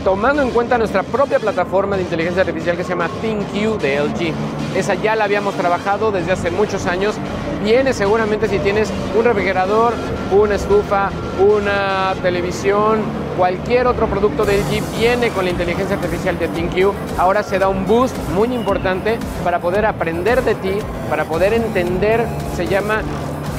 tomando 0.02 0.40
en 0.40 0.48
cuenta 0.48 0.78
nuestra 0.78 1.02
propia 1.02 1.38
plataforma 1.38 1.98
de 1.98 2.04
inteligencia 2.04 2.40
artificial 2.40 2.74
que 2.74 2.84
se 2.84 2.88
llama 2.88 3.10
ThinQ 3.20 3.78
de 3.82 4.00
LG. 4.00 4.32
Esa 4.74 4.94
ya 4.94 5.14
la 5.14 5.24
habíamos 5.24 5.54
trabajado 5.56 6.10
desde 6.10 6.32
hace 6.32 6.50
muchos 6.50 6.86
años. 6.86 7.16
Viene 7.62 7.92
seguramente 7.92 8.48
si 8.48 8.58
tienes 8.60 8.90
un 9.14 9.26
refrigerador, 9.26 9.92
una 10.32 10.54
estufa, 10.54 11.10
una 11.38 12.14
televisión, 12.22 13.00
cualquier 13.36 13.86
otro 13.86 14.06
producto 14.06 14.44
de 14.44 14.58
LG 14.58 14.98
viene 14.98 15.28
con 15.30 15.44
la 15.44 15.50
inteligencia 15.50 15.96
artificial 15.96 16.38
de 16.38 16.48
ThinQ. 16.48 16.92
Ahora 17.18 17.42
se 17.42 17.58
da 17.58 17.68
un 17.68 17.86
boost 17.86 18.16
muy 18.34 18.52
importante 18.54 19.18
para 19.44 19.60
poder 19.60 19.86
aprender 19.86 20.42
de 20.42 20.54
ti, 20.54 20.72
para 21.10 21.24
poder 21.24 21.52
entender, 21.52 22.24
se 22.56 22.66
llama 22.66 23.02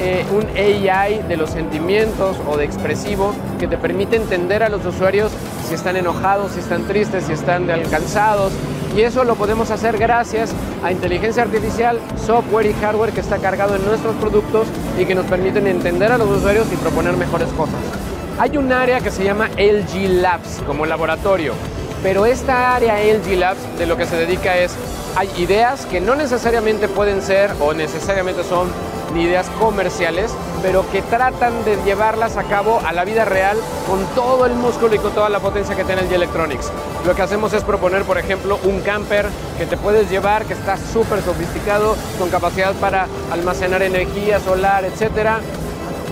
eh, 0.00 0.24
un 0.32 0.46
AI 0.56 1.22
de 1.28 1.36
los 1.36 1.50
sentimientos 1.50 2.36
o 2.46 2.56
de 2.56 2.64
expresivo 2.64 3.34
que 3.58 3.66
te 3.66 3.76
permite 3.76 4.16
entender 4.16 4.62
a 4.62 4.68
los 4.68 4.84
usuarios 4.84 5.32
si 5.66 5.74
están 5.74 5.96
enojados, 5.96 6.52
si 6.52 6.60
están 6.60 6.84
tristes, 6.84 7.24
si 7.24 7.32
están 7.32 7.70
alcanzados. 7.70 8.52
Y 8.96 9.02
eso 9.02 9.24
lo 9.24 9.34
podemos 9.34 9.70
hacer 9.70 9.98
gracias 9.98 10.52
a 10.82 10.90
inteligencia 10.90 11.42
artificial, 11.42 11.98
software 12.24 12.66
y 12.66 12.72
hardware 12.74 13.12
que 13.12 13.20
está 13.20 13.38
cargado 13.38 13.76
en 13.76 13.84
nuestros 13.84 14.16
productos 14.16 14.66
y 14.98 15.04
que 15.04 15.14
nos 15.14 15.26
permiten 15.26 15.66
entender 15.66 16.10
a 16.10 16.18
los 16.18 16.28
usuarios 16.28 16.66
y 16.72 16.76
proponer 16.76 17.16
mejores 17.16 17.48
cosas. 17.50 18.07
Hay 18.40 18.56
un 18.56 18.72
área 18.72 19.00
que 19.00 19.10
se 19.10 19.24
llama 19.24 19.48
LG 19.56 20.20
Labs 20.20 20.62
como 20.64 20.86
laboratorio, 20.86 21.54
pero 22.04 22.24
esta 22.24 22.76
área 22.76 23.02
LG 23.02 23.36
Labs 23.36 23.78
de 23.78 23.86
lo 23.86 23.96
que 23.96 24.06
se 24.06 24.14
dedica 24.14 24.56
es, 24.56 24.76
hay 25.16 25.28
ideas 25.38 25.86
que 25.86 26.00
no 26.00 26.14
necesariamente 26.14 26.86
pueden 26.86 27.20
ser 27.20 27.50
o 27.58 27.74
necesariamente 27.74 28.44
son 28.44 28.68
ideas 29.16 29.48
comerciales, 29.58 30.30
pero 30.62 30.88
que 30.92 31.02
tratan 31.02 31.64
de 31.64 31.82
llevarlas 31.84 32.36
a 32.36 32.44
cabo 32.44 32.80
a 32.86 32.92
la 32.92 33.04
vida 33.04 33.24
real 33.24 33.56
con 33.88 34.04
todo 34.14 34.46
el 34.46 34.54
músculo 34.54 34.94
y 34.94 34.98
con 35.00 35.10
toda 35.12 35.28
la 35.30 35.40
potencia 35.40 35.74
que 35.74 35.82
tiene 35.82 36.02
el 36.02 36.12
Electronics. 36.12 36.70
Lo 37.04 37.16
que 37.16 37.22
hacemos 37.22 37.52
es 37.54 37.64
proponer, 37.64 38.04
por 38.04 38.18
ejemplo, 38.18 38.60
un 38.62 38.82
camper 38.82 39.26
que 39.58 39.66
te 39.66 39.76
puedes 39.76 40.08
llevar, 40.10 40.44
que 40.44 40.52
está 40.52 40.76
súper 40.76 41.22
sofisticado, 41.22 41.96
con 42.20 42.30
capacidad 42.30 42.72
para 42.74 43.08
almacenar 43.32 43.82
energía 43.82 44.38
solar, 44.38 44.84
etcétera, 44.84 45.40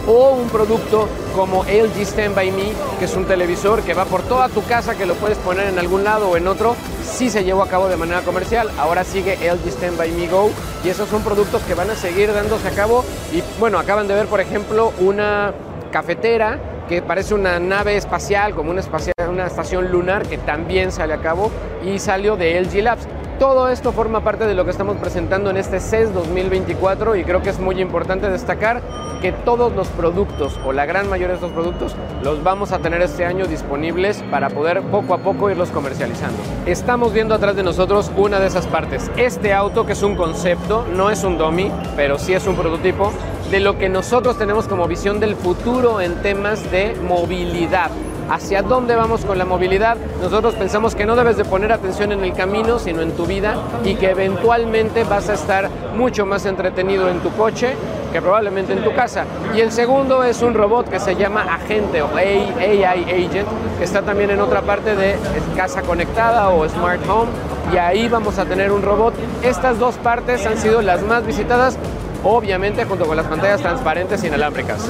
o 0.07 0.31
un 0.31 0.49
producto 0.49 1.09
como 1.35 1.65
LG 1.65 2.03
Stand 2.03 2.35
By 2.35 2.51
Me, 2.53 2.73
que 2.99 3.05
es 3.05 3.17
un 3.17 3.25
televisor 3.25 3.83
que 3.83 3.95
va 3.95 4.05
por 4.05 4.23
toda 4.23 4.49
tu 4.49 4.63
casa, 4.65 4.95
que 4.95 5.07
lo 5.07 5.15
puedes 5.15 5.39
poner 5.39 5.69
en 5.69 5.79
algún 5.79 6.05
lado 6.05 6.31
o 6.31 6.37
en 6.37 6.47
otro, 6.49 6.77
sí 7.03 7.31
se 7.31 7.45
llevó 7.45 7.63
a 7.63 7.69
cabo 7.69 7.89
de 7.89 7.97
manera 7.97 8.21
comercial, 8.23 8.71
ahora 8.79 9.05
sigue 9.05 9.35
LG 9.35 9.69
Stand 9.69 9.99
By 9.99 10.13
Me 10.13 10.29
Go. 10.29 10.51
Y 10.85 10.89
esos 10.89 11.09
son 11.09 11.23
productos 11.23 11.63
que 11.63 11.75
van 11.75 11.91
a 11.91 11.97
seguir 11.97 12.33
dándose 12.33 12.69
a 12.69 12.71
cabo. 12.71 13.05
Y 13.33 13.43
bueno, 13.59 13.79
acaban 13.79 14.07
de 14.07 14.15
ver 14.15 14.27
por 14.27 14.41
ejemplo 14.41 14.93
una 15.01 15.53
cafetera 15.91 16.59
que 16.89 17.03
parece 17.03 17.35
una 17.35 17.59
nave 17.59 17.97
espacial, 17.97 18.55
como 18.55 18.71
una, 18.71 18.81
espacial, 18.81 19.15
una 19.29 19.47
estación 19.47 19.91
lunar 19.91 20.27
que 20.27 20.39
también 20.39 20.93
sale 20.93 21.15
a 21.15 21.19
cabo 21.19 21.51
y 21.85 21.99
salió 21.99 22.37
de 22.37 22.61
LG 22.61 22.83
Labs. 22.83 23.09
Todo 23.39 23.69
esto 23.69 23.93
forma 23.93 24.21
parte 24.21 24.47
de 24.47 24.55
lo 24.55 24.65
que 24.65 24.71
estamos 24.71 24.97
presentando 24.97 25.51
en 25.51 25.59
este 25.59 25.79
CES 25.79 26.15
2024 26.15 27.17
y 27.17 27.25
creo 27.25 27.43
que 27.43 27.51
es 27.51 27.59
muy 27.59 27.79
importante 27.83 28.31
destacar 28.31 28.81
que 29.21 29.33
todos 29.33 29.75
los 29.75 29.89
productos 29.89 30.59
o 30.65 30.73
la 30.73 30.87
gran 30.87 31.11
mayoría 31.11 31.29
de 31.29 31.35
estos 31.35 31.53
productos 31.53 31.95
los 32.23 32.43
vamos 32.43 32.73
a 32.73 32.79
tener 32.79 33.03
este 33.03 33.27
año 33.27 33.47
disponibles 33.47 34.25
para 34.31 34.49
poder 34.49 34.81
poco 34.85 35.13
a 35.13 35.19
poco 35.19 35.51
irlos 35.51 35.71
comercializando. 35.71 36.39
Estamos 36.65 37.13
viendo 37.13 37.35
atrás 37.35 37.55
de 37.57 37.63
nosotros 37.63 38.11
una 38.17 38.41
de 38.41 38.47
esas 38.47 38.67
partes. 38.67 39.11
Este 39.19 39.53
auto 39.53 39.85
que 39.85 39.93
es 39.93 40.03
un 40.03 40.17
concepto, 40.17 40.87
no 40.95 41.11
es 41.11 41.23
un 41.23 41.37
dummy, 41.37 41.71
pero 41.95 42.19
sí 42.19 42.33
es 42.33 42.47
un 42.47 42.57
prototipo 42.57 43.13
de 43.51 43.61
lo 43.61 43.77
que 43.77 43.91
nosotros 43.91 44.39
tenemos 44.39 44.67
como 44.67 44.89
visión 44.89 45.21
del 45.21 45.37
futuro 45.37 46.01
en 46.01 46.23
temas 46.23 46.71
de 46.71 46.97
movilidad 47.07 47.91
hacia 48.31 48.63
dónde 48.63 48.97
vamos 48.97 49.25
con 49.25 49.39
la 49.39 49.45
movilidad. 49.45 49.97
Nosotros 50.21 50.55
pensamos 50.55 50.95
que 50.95 51.07
no 51.07 51.17
debes 51.17 51.37
de 51.37 51.45
poner 51.45 51.73
atención 51.73 52.13
en 52.13 52.25
el 52.25 52.33
camino, 52.33 52.79
sino 52.79 53.03
en 53.03 53.13
tu 53.13 53.27
vida 53.27 53.57
y 53.85 53.95
que 53.97 54.11
eventualmente 54.11 55.05
vas 55.05 55.29
a 55.29 55.35
estar 55.35 55.71
mucho 55.97 56.27
más 56.27 56.47
entretenido 56.47 57.09
en 57.09 57.21
tu 57.21 57.31
coche 57.33 57.75
que 58.13 58.23
probablemente 58.23 58.73
en 58.73 58.83
tu 58.83 58.95
casa. 58.95 59.25
Y 59.55 59.61
el 59.61 59.73
segundo 59.73 60.25
es 60.25 60.43
un 60.43 60.55
robot 60.55 60.89
que 60.89 61.01
se 61.01 61.17
llama 61.17 61.43
Agente 61.43 62.03
o 62.03 62.09
AI 62.17 62.85
Agent, 62.85 63.49
que 63.79 63.85
está 63.85 64.03
también 64.03 64.31
en 64.31 64.41
otra 64.41 64.63
parte 64.63 64.97
de 64.97 65.17
casa 65.57 65.83
conectada 65.83 66.49
o 66.51 66.69
Smart 66.69 67.01
Home. 67.09 67.31
Y 67.73 67.77
ahí 67.79 68.09
vamos 68.09 68.39
a 68.39 68.45
tener 68.45 68.71
un 68.73 68.83
robot. 68.83 69.15
Estas 69.43 69.79
dos 69.79 69.97
partes 69.97 70.47
han 70.47 70.57
sido 70.57 70.83
las 70.83 71.03
más 71.03 71.27
visitadas, 71.27 71.77
obviamente 72.23 72.85
junto 72.85 73.07
con 73.07 73.17
las 73.17 73.27
pantallas 73.27 73.61
transparentes 73.61 74.23
inalámbricas. 74.25 74.89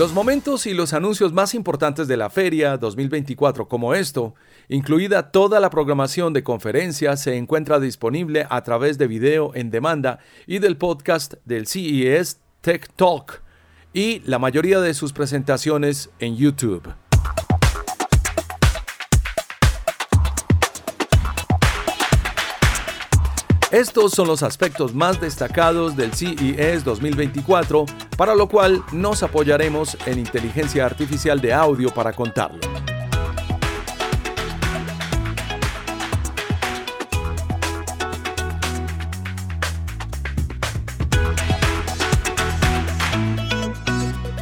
Los 0.00 0.14
momentos 0.14 0.64
y 0.64 0.72
los 0.72 0.94
anuncios 0.94 1.34
más 1.34 1.52
importantes 1.52 2.08
de 2.08 2.16
la 2.16 2.30
feria 2.30 2.78
2024 2.78 3.68
como 3.68 3.94
esto, 3.94 4.34
incluida 4.70 5.30
toda 5.30 5.60
la 5.60 5.68
programación 5.68 6.32
de 6.32 6.42
conferencias, 6.42 7.22
se 7.22 7.36
encuentra 7.36 7.78
disponible 7.78 8.46
a 8.48 8.62
través 8.62 8.96
de 8.96 9.06
video 9.06 9.54
en 9.54 9.70
demanda 9.70 10.18
y 10.46 10.58
del 10.58 10.78
podcast 10.78 11.34
del 11.44 11.66
CES 11.66 12.40
Tech 12.62 12.90
Talk 12.96 13.42
y 13.92 14.20
la 14.20 14.38
mayoría 14.38 14.80
de 14.80 14.94
sus 14.94 15.12
presentaciones 15.12 16.08
en 16.18 16.34
YouTube. 16.34 16.94
Estos 23.70 24.10
son 24.10 24.26
los 24.26 24.42
aspectos 24.42 24.94
más 24.96 25.20
destacados 25.20 25.94
del 25.94 26.12
CES 26.12 26.82
2024, 26.82 27.86
para 28.16 28.34
lo 28.34 28.48
cual 28.48 28.82
nos 28.90 29.22
apoyaremos 29.22 29.96
en 30.06 30.18
inteligencia 30.18 30.84
artificial 30.84 31.40
de 31.40 31.52
audio 31.52 31.94
para 31.94 32.12
contarlo. 32.12 32.58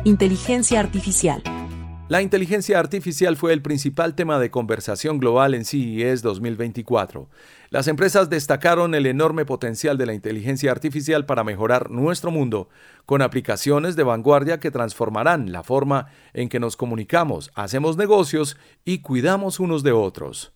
Inteligencia 0.04 0.80
artificial. 0.80 1.42
La 2.08 2.22
inteligencia 2.22 2.78
artificial 2.78 3.36
fue 3.36 3.52
el 3.52 3.60
principal 3.60 4.14
tema 4.14 4.38
de 4.38 4.50
conversación 4.50 5.18
global 5.18 5.52
en 5.52 5.66
CES 5.66 6.22
2024. 6.22 7.28
Las 7.68 7.86
empresas 7.86 8.30
destacaron 8.30 8.94
el 8.94 9.04
enorme 9.04 9.44
potencial 9.44 9.98
de 9.98 10.06
la 10.06 10.14
inteligencia 10.14 10.72
artificial 10.72 11.26
para 11.26 11.44
mejorar 11.44 11.90
nuestro 11.90 12.30
mundo, 12.30 12.70
con 13.04 13.20
aplicaciones 13.20 13.94
de 13.94 14.04
vanguardia 14.04 14.58
que 14.58 14.70
transformarán 14.70 15.52
la 15.52 15.62
forma 15.62 16.06
en 16.32 16.48
que 16.48 16.58
nos 16.58 16.76
comunicamos, 16.76 17.50
hacemos 17.54 17.98
negocios 17.98 18.56
y 18.86 19.00
cuidamos 19.00 19.60
unos 19.60 19.82
de 19.82 19.92
otros. 19.92 20.54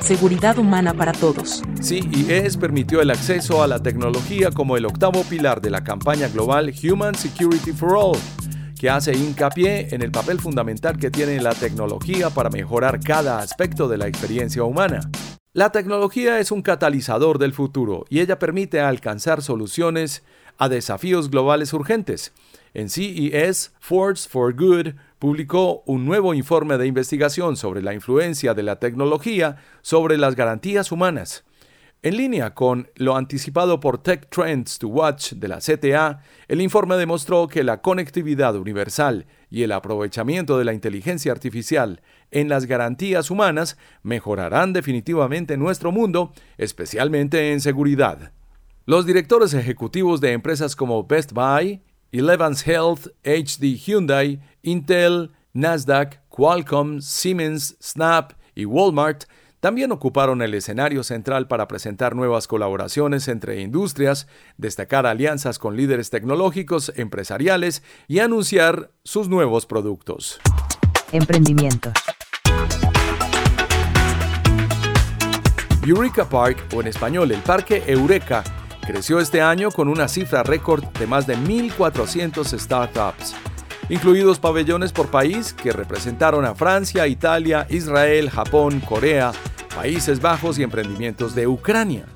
Seguridad 0.00 0.58
humana 0.58 0.94
para 0.94 1.12
todos. 1.12 1.62
CES 1.80 2.56
permitió 2.56 3.00
el 3.00 3.12
acceso 3.12 3.62
a 3.62 3.68
la 3.68 3.80
tecnología 3.80 4.50
como 4.50 4.76
el 4.76 4.86
octavo 4.86 5.22
pilar 5.30 5.60
de 5.60 5.70
la 5.70 5.84
campaña 5.84 6.26
global 6.26 6.74
Human 6.82 7.14
Security 7.14 7.70
for 7.70 7.94
All 7.94 8.18
que 8.78 8.90
hace 8.90 9.12
hincapié 9.12 9.88
en 9.94 10.02
el 10.02 10.10
papel 10.10 10.40
fundamental 10.40 10.98
que 10.98 11.10
tiene 11.10 11.40
la 11.40 11.54
tecnología 11.54 12.30
para 12.30 12.50
mejorar 12.50 13.00
cada 13.00 13.38
aspecto 13.38 13.88
de 13.88 13.98
la 13.98 14.06
experiencia 14.06 14.64
humana. 14.64 15.00
La 15.52 15.72
tecnología 15.72 16.38
es 16.38 16.50
un 16.50 16.60
catalizador 16.60 17.38
del 17.38 17.54
futuro 17.54 18.04
y 18.10 18.20
ella 18.20 18.38
permite 18.38 18.80
alcanzar 18.80 19.42
soluciones 19.42 20.22
a 20.58 20.68
desafíos 20.68 21.30
globales 21.30 21.72
urgentes. 21.72 22.32
En 22.74 22.90
CES, 22.90 23.72
Force 23.80 24.28
for 24.28 24.54
Good 24.54 24.94
publicó 25.18 25.82
un 25.86 26.04
nuevo 26.04 26.34
informe 26.34 26.76
de 26.76 26.86
investigación 26.86 27.56
sobre 27.56 27.80
la 27.80 27.94
influencia 27.94 28.52
de 28.52 28.62
la 28.62 28.78
tecnología 28.78 29.56
sobre 29.80 30.18
las 30.18 30.36
garantías 30.36 30.92
humanas. 30.92 31.44
En 32.02 32.16
línea 32.16 32.54
con 32.54 32.88
lo 32.96 33.16
anticipado 33.16 33.80
por 33.80 33.98
Tech 33.98 34.28
Trends 34.28 34.78
to 34.78 34.88
Watch 34.88 35.32
de 35.32 35.48
la 35.48 35.58
CTA, 35.58 36.22
el 36.46 36.60
informe 36.60 36.96
demostró 36.96 37.48
que 37.48 37.64
la 37.64 37.80
conectividad 37.80 38.54
universal 38.54 39.26
y 39.50 39.62
el 39.62 39.72
aprovechamiento 39.72 40.58
de 40.58 40.64
la 40.64 40.72
inteligencia 40.72 41.32
artificial 41.32 42.00
en 42.30 42.48
las 42.48 42.66
garantías 42.66 43.30
humanas 43.30 43.76
mejorarán 44.02 44.72
definitivamente 44.72 45.56
nuestro 45.56 45.90
mundo, 45.90 46.32
especialmente 46.58 47.52
en 47.52 47.60
seguridad. 47.60 48.32
Los 48.84 49.06
directores 49.06 49.54
ejecutivos 49.54 50.20
de 50.20 50.32
empresas 50.32 50.76
como 50.76 51.04
Best 51.04 51.32
Buy, 51.32 51.82
Eleven's 52.12 52.64
Health, 52.66 53.08
HD 53.24 53.76
Hyundai, 53.76 54.40
Intel, 54.62 55.32
Nasdaq, 55.54 56.20
Qualcomm, 56.28 57.00
Siemens, 57.00 57.76
Snap 57.82 58.34
y 58.54 58.64
Walmart 58.64 59.24
también 59.66 59.90
ocuparon 59.90 60.42
el 60.42 60.54
escenario 60.54 61.02
central 61.02 61.48
para 61.48 61.66
presentar 61.66 62.14
nuevas 62.14 62.46
colaboraciones 62.46 63.26
entre 63.26 63.62
industrias, 63.62 64.28
destacar 64.56 65.06
alianzas 65.06 65.58
con 65.58 65.76
líderes 65.76 66.08
tecnológicos, 66.08 66.92
empresariales 66.94 67.82
y 68.06 68.20
anunciar 68.20 68.92
sus 69.02 69.28
nuevos 69.28 69.66
productos. 69.66 70.38
Emprendimiento. 71.10 71.90
Eureka 75.84 76.28
Park, 76.28 76.58
o 76.72 76.80
en 76.80 76.86
español 76.86 77.32
el 77.32 77.40
Parque 77.40 77.82
Eureka, 77.88 78.44
creció 78.86 79.18
este 79.18 79.42
año 79.42 79.72
con 79.72 79.88
una 79.88 80.06
cifra 80.06 80.44
récord 80.44 80.84
de 80.96 81.08
más 81.08 81.26
de 81.26 81.36
1.400 81.36 82.56
startups 82.56 83.34
incluidos 83.88 84.38
pabellones 84.38 84.92
por 84.92 85.08
país 85.10 85.52
que 85.52 85.72
representaron 85.72 86.44
a 86.44 86.54
Francia, 86.54 87.06
Italia, 87.06 87.66
Israel, 87.70 88.30
Japón, 88.30 88.80
Corea, 88.80 89.32
Países 89.76 90.22
Bajos 90.22 90.58
y 90.58 90.62
emprendimientos 90.62 91.34
de 91.34 91.46
Ucrania. 91.46 92.06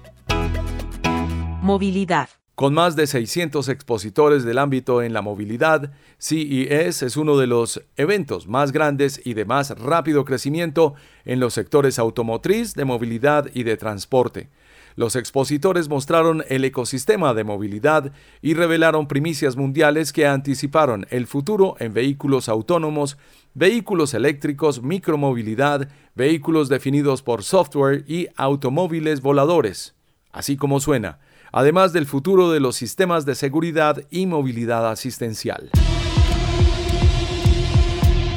Movilidad. 1.61 2.31
Con 2.55 2.73
más 2.73 2.97
de 2.97 3.07
600 3.07 3.69
expositores 3.69 4.45
del 4.45 4.57
ámbito 4.57 5.03
en 5.03 5.13
la 5.13 5.21
movilidad, 5.21 5.93
CES 6.17 7.03
es 7.03 7.19
uno 7.19 7.37
de 7.37 7.47
los 7.47 7.83
eventos 7.99 8.49
más 8.49 8.73
grandes 8.73 9.21
y 9.27 9.35
de 9.35 9.45
más 9.45 9.79
rápido 9.79 10.25
crecimiento 10.25 10.95
en 11.27 11.39
los 11.39 11.53
sectores 11.53 11.99
automotriz, 11.99 12.73
de 12.73 12.87
movilidad 12.87 13.51
y 13.53 13.65
de 13.65 13.77
transporte. 13.77 14.49
Los 14.97 15.17
expositores 15.17 15.89
mostraron 15.89 16.45
el 16.49 16.65
ecosistema 16.65 17.33
de 17.35 17.45
movilidad 17.45 18.13
y 18.43 18.55
revelaron 18.55 19.07
primicias 19.07 19.57
mundiales 19.57 20.13
que 20.13 20.27
anticiparon 20.27 21.07
el 21.11 21.27
futuro 21.27 21.77
en 21.79 21.95
vehículos 21.95 22.49
autónomos, 22.49 23.17
vehículos 23.55 24.15
eléctricos, 24.15 24.83
micromovilidad, 24.83 25.89
vehículos 26.15 26.69
definidos 26.69 27.23
por 27.23 27.43
software 27.43 28.05
y 28.07 28.29
automóviles 28.37 29.21
voladores. 29.21 29.95
Así 30.33 30.57
como 30.57 30.81
suena, 30.81 31.19
además 31.53 31.93
del 31.93 32.07
futuro 32.07 32.51
de 32.51 32.61
los 32.61 32.77
sistemas 32.77 33.27
de 33.27 33.35
seguridad 33.35 34.05
y 34.11 34.27
movilidad 34.27 34.89
asistencial. 34.89 35.71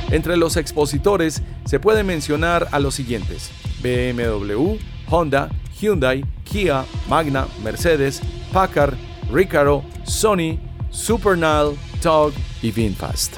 Entre 0.09 0.37
los 0.37 0.57
expositores 0.57 1.41
se 1.65 1.79
puede 1.79 2.03
mencionar 2.03 2.67
a 2.71 2.79
los 2.79 2.93
siguientes: 2.95 3.51
BMW, 3.81 4.77
Honda, 5.09 5.49
Hyundai, 5.83 6.23
Kia, 6.45 6.85
Magna, 7.09 7.45
Mercedes, 7.61 8.21
Packard, 8.53 8.95
Recaro, 9.29 9.83
Sony, 10.05 10.57
Supernal, 10.89 11.75
TOG 12.01 12.31
y 12.61 12.71
VinFast. 12.71 13.35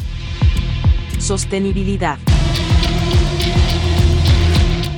Sostenibilidad. 1.17 2.19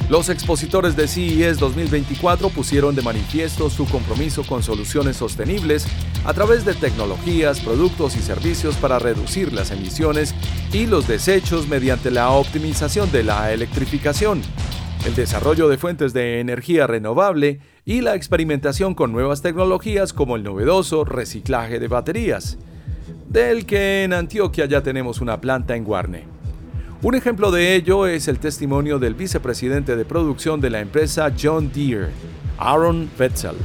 Los 0.10 0.28
expositores 0.28 0.98
de 0.98 1.08
CES 1.08 1.58
2024 1.60 2.50
pusieron 2.50 2.96
de 2.96 3.02
manifiesto 3.02 3.70
su 3.70 3.86
compromiso 3.86 4.44
con 4.44 4.62
soluciones 4.62 5.16
sostenibles 5.16 5.86
a 6.26 6.34
través 6.34 6.66
de 6.66 6.74
tecnologías, 6.74 7.62
productos 7.62 8.18
y 8.18 8.22
servicios 8.22 8.76
para 8.76 9.00
reducir 9.00 9.54
las 9.54 9.72
emisiones 9.72 10.36
y 10.74 10.86
los 10.86 11.08
desechos 11.08 11.68
mediante 11.68 12.12
la 12.12 12.30
optimización 12.30 13.10
de 13.12 13.24
la 13.24 13.52
electrificación, 13.54 14.42
el 15.06 15.16
desarrollo 15.16 15.68
de 15.70 15.78
fuentes 15.78 16.14
de 16.14 16.40
energía 16.40 16.88
renovable 16.88 17.60
y 17.86 18.02
la 18.02 18.16
experimentación 18.16 18.96
con 18.96 19.12
nuevas 19.12 19.42
tecnologías 19.42 20.14
como 20.14 20.36
el 20.36 20.44
novedoso 20.44 21.06
reciclaje 21.06 21.80
de 21.80 21.88
baterías, 21.88 22.58
del 23.30 23.66
que 23.66 24.04
en 24.04 24.14
Antioquia 24.14 24.66
ya 24.66 24.82
tenemos 24.82 25.22
una 25.22 25.40
planta 25.40 25.76
en 25.76 25.84
Guarne. 25.84 26.26
Un 27.04 27.16
ejemplo 27.16 27.52
de 27.52 27.76
ello 27.76 28.08
es 28.08 28.28
el 28.28 28.40
testimonio 28.40 28.98
del 29.00 29.14
vicepresidente 29.14 29.96
de 29.96 30.04
producción 30.04 30.60
de 30.60 30.72
la 30.72 30.80
empresa 30.80 31.32
John 31.40 31.72
Deere, 31.72 32.08
Aaron 32.58 33.10
Wetzel. 33.20 33.56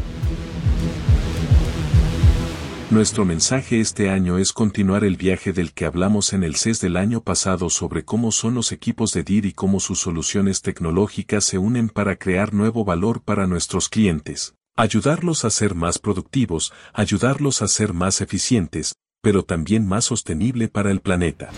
Nuestro 2.92 3.24
mensaje 3.24 3.80
este 3.80 4.10
año 4.10 4.36
es 4.36 4.52
continuar 4.52 5.02
el 5.02 5.16
viaje 5.16 5.54
del 5.54 5.72
que 5.72 5.86
hablamos 5.86 6.34
en 6.34 6.44
el 6.44 6.56
CES 6.56 6.82
del 6.82 6.98
año 6.98 7.22
pasado 7.22 7.70
sobre 7.70 8.04
cómo 8.04 8.32
son 8.32 8.52
los 8.52 8.70
equipos 8.70 9.14
de 9.14 9.22
DIR 9.22 9.46
y 9.46 9.52
cómo 9.54 9.80
sus 9.80 9.98
soluciones 9.98 10.60
tecnológicas 10.60 11.42
se 11.42 11.56
unen 11.56 11.88
para 11.88 12.16
crear 12.16 12.52
nuevo 12.52 12.84
valor 12.84 13.22
para 13.22 13.46
nuestros 13.46 13.88
clientes, 13.88 14.56
ayudarlos 14.76 15.46
a 15.46 15.50
ser 15.50 15.74
más 15.74 15.98
productivos, 15.98 16.74
ayudarlos 16.92 17.62
a 17.62 17.68
ser 17.68 17.94
más 17.94 18.20
eficientes, 18.20 18.94
pero 19.22 19.42
también 19.42 19.88
más 19.88 20.04
sostenible 20.04 20.68
para 20.68 20.90
el 20.90 21.00
planeta. 21.00 21.48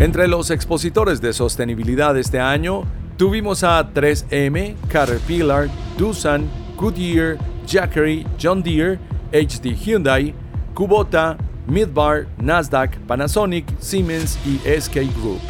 Entre 0.00 0.26
los 0.26 0.50
expositores 0.50 1.20
de 1.20 1.32
sostenibilidad 1.32 2.18
este 2.18 2.40
año, 2.40 2.82
tuvimos 3.16 3.62
a 3.62 3.94
3M, 3.94 4.74
Caterpillar, 4.88 5.68
Doosan, 5.96 6.65
Goodyear, 6.76 7.38
Jackery, 7.66 8.26
John 8.38 8.62
Deere, 8.62 8.98
HD 9.32 9.74
Hyundai, 9.74 10.34
Kubota, 10.74 11.36
Midbar, 11.66 12.26
Nasdaq, 12.38 12.98
Panasonic, 13.06 13.66
Siemens 13.80 14.38
y 14.46 14.58
SK 14.80 14.96
Group. 15.20 15.40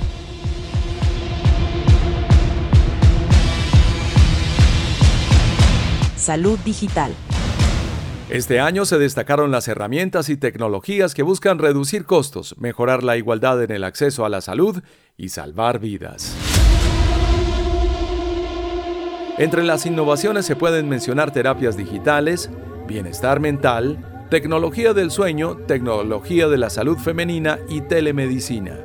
Salud 6.16 6.58
digital. 6.64 7.12
Este 8.28 8.58
año 8.58 8.84
se 8.84 8.98
destacaron 8.98 9.52
las 9.52 9.68
herramientas 9.68 10.28
y 10.28 10.36
tecnologías 10.36 11.14
que 11.14 11.22
buscan 11.22 11.60
reducir 11.60 12.04
costos, 12.04 12.56
mejorar 12.58 13.04
la 13.04 13.16
igualdad 13.16 13.62
en 13.62 13.70
el 13.70 13.84
acceso 13.84 14.24
a 14.24 14.28
la 14.28 14.40
salud 14.40 14.82
y 15.16 15.28
salvar 15.28 15.78
vidas. 15.78 16.55
Entre 19.38 19.62
las 19.64 19.84
innovaciones 19.84 20.46
se 20.46 20.56
pueden 20.56 20.88
mencionar 20.88 21.30
terapias 21.30 21.76
digitales, 21.76 22.48
bienestar 22.86 23.38
mental, 23.38 23.98
tecnología 24.30 24.94
del 24.94 25.10
sueño, 25.10 25.58
tecnología 25.66 26.48
de 26.48 26.56
la 26.56 26.70
salud 26.70 26.96
femenina 26.96 27.58
y 27.68 27.82
telemedicina. 27.82 28.78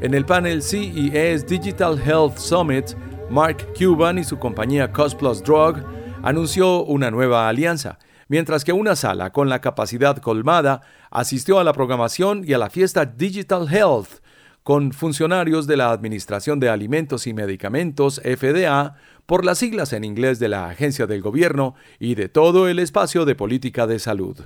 En 0.00 0.14
el 0.14 0.26
panel 0.26 0.60
CES 0.60 1.46
Digital 1.46 2.00
Health 2.04 2.36
Summit, 2.38 2.96
Mark 3.30 3.64
Cuban 3.78 4.18
y 4.18 4.24
su 4.24 4.40
compañía 4.40 4.90
Cost 4.90 5.16
Plus 5.16 5.40
Drug 5.40 5.76
anunció 6.24 6.82
una 6.82 7.12
nueva 7.12 7.48
alianza, 7.48 8.00
mientras 8.26 8.64
que 8.64 8.72
una 8.72 8.96
sala 8.96 9.30
con 9.30 9.48
la 9.48 9.60
capacidad 9.60 10.16
colmada 10.16 10.80
asistió 11.12 11.60
a 11.60 11.64
la 11.64 11.72
programación 11.72 12.42
y 12.44 12.54
a 12.54 12.58
la 12.58 12.70
fiesta 12.70 13.04
Digital 13.06 13.72
Health 13.72 14.21
con 14.62 14.92
funcionarios 14.92 15.66
de 15.66 15.76
la 15.76 15.90
Administración 15.90 16.60
de 16.60 16.68
Alimentos 16.68 17.26
y 17.26 17.34
Medicamentos, 17.34 18.20
FDA, 18.24 18.96
por 19.26 19.44
las 19.44 19.58
siglas 19.58 19.92
en 19.92 20.04
inglés 20.04 20.38
de 20.38 20.48
la 20.48 20.68
agencia 20.68 21.06
del 21.06 21.22
gobierno 21.22 21.74
y 21.98 22.14
de 22.14 22.28
todo 22.28 22.68
el 22.68 22.78
espacio 22.78 23.24
de 23.24 23.34
política 23.34 23.86
de 23.86 23.98
salud. 23.98 24.38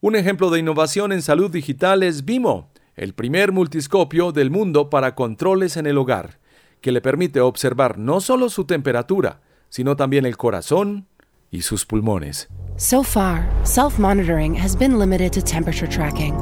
Un 0.00 0.16
ejemplo 0.16 0.50
de 0.50 0.60
innovación 0.60 1.12
en 1.12 1.22
salud 1.22 1.50
digital 1.50 2.02
es 2.02 2.24
Vimo, 2.24 2.70
el 2.96 3.14
primer 3.14 3.52
multiscopio 3.52 4.32
del 4.32 4.50
mundo 4.50 4.90
para 4.90 5.14
controles 5.14 5.76
en 5.76 5.86
el 5.86 5.98
hogar, 5.98 6.38
que 6.80 6.92
le 6.92 7.00
permite 7.00 7.40
observar 7.40 7.98
no 7.98 8.20
solo 8.20 8.50
su 8.50 8.64
temperatura, 8.64 9.40
sino 9.68 9.96
también 9.96 10.26
el 10.26 10.36
corazón 10.36 11.06
y 11.50 11.62
sus 11.62 11.84
pulmones. 11.84 12.48
So 12.76 13.02
far, 13.02 13.48
self-monitoring 13.64 14.54
has 14.56 14.76
been 14.76 14.98
limited 14.98 15.32
to 15.32 15.42
temperature 15.42 15.88
tracking. 15.88 16.34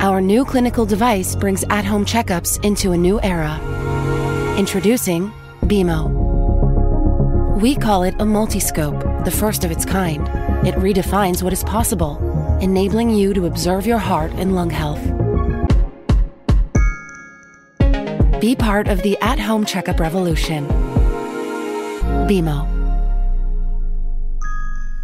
Our 0.00 0.20
new 0.20 0.44
clinical 0.44 0.86
device 0.86 1.34
brings 1.34 1.64
at 1.70 1.84
home 1.84 2.04
checkups 2.04 2.64
into 2.64 2.92
a 2.92 2.96
new 2.96 3.20
era. 3.20 3.58
Introducing 4.56 5.32
BMO. 5.62 7.58
We 7.60 7.74
call 7.74 8.04
it 8.04 8.14
a 8.14 8.24
multiscope, 8.24 9.24
the 9.24 9.32
first 9.32 9.64
of 9.64 9.72
its 9.72 9.84
kind. 9.84 10.28
It 10.64 10.76
redefines 10.76 11.42
what 11.42 11.52
is 11.52 11.64
possible, 11.64 12.16
enabling 12.60 13.10
you 13.10 13.34
to 13.34 13.46
observe 13.46 13.88
your 13.88 13.98
heart 13.98 14.30
and 14.34 14.54
lung 14.54 14.70
health. 14.70 15.02
Be 18.40 18.54
part 18.54 18.86
of 18.86 19.02
the 19.02 19.18
at 19.20 19.40
home 19.40 19.64
checkup 19.64 19.98
revolution. 19.98 20.68
BMO. 22.28 22.77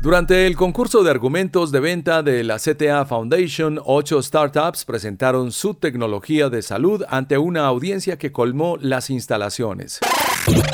Durante 0.04 0.46
el 0.46 0.54
concurso 0.54 1.02
de 1.02 1.10
argumentos 1.10 1.72
de 1.72 1.80
venta 1.80 2.22
de 2.22 2.44
la 2.44 2.58
CTA 2.58 3.06
Foundation, 3.06 3.80
ocho 3.82 4.20
startups 4.20 4.84
presentaron 4.84 5.50
su 5.50 5.72
tecnología 5.72 6.50
de 6.50 6.60
salud 6.60 7.02
ante 7.08 7.38
una 7.38 7.64
audiencia 7.64 8.18
que 8.18 8.30
colmó 8.30 8.76
las 8.78 9.08
instalaciones. 9.08 10.00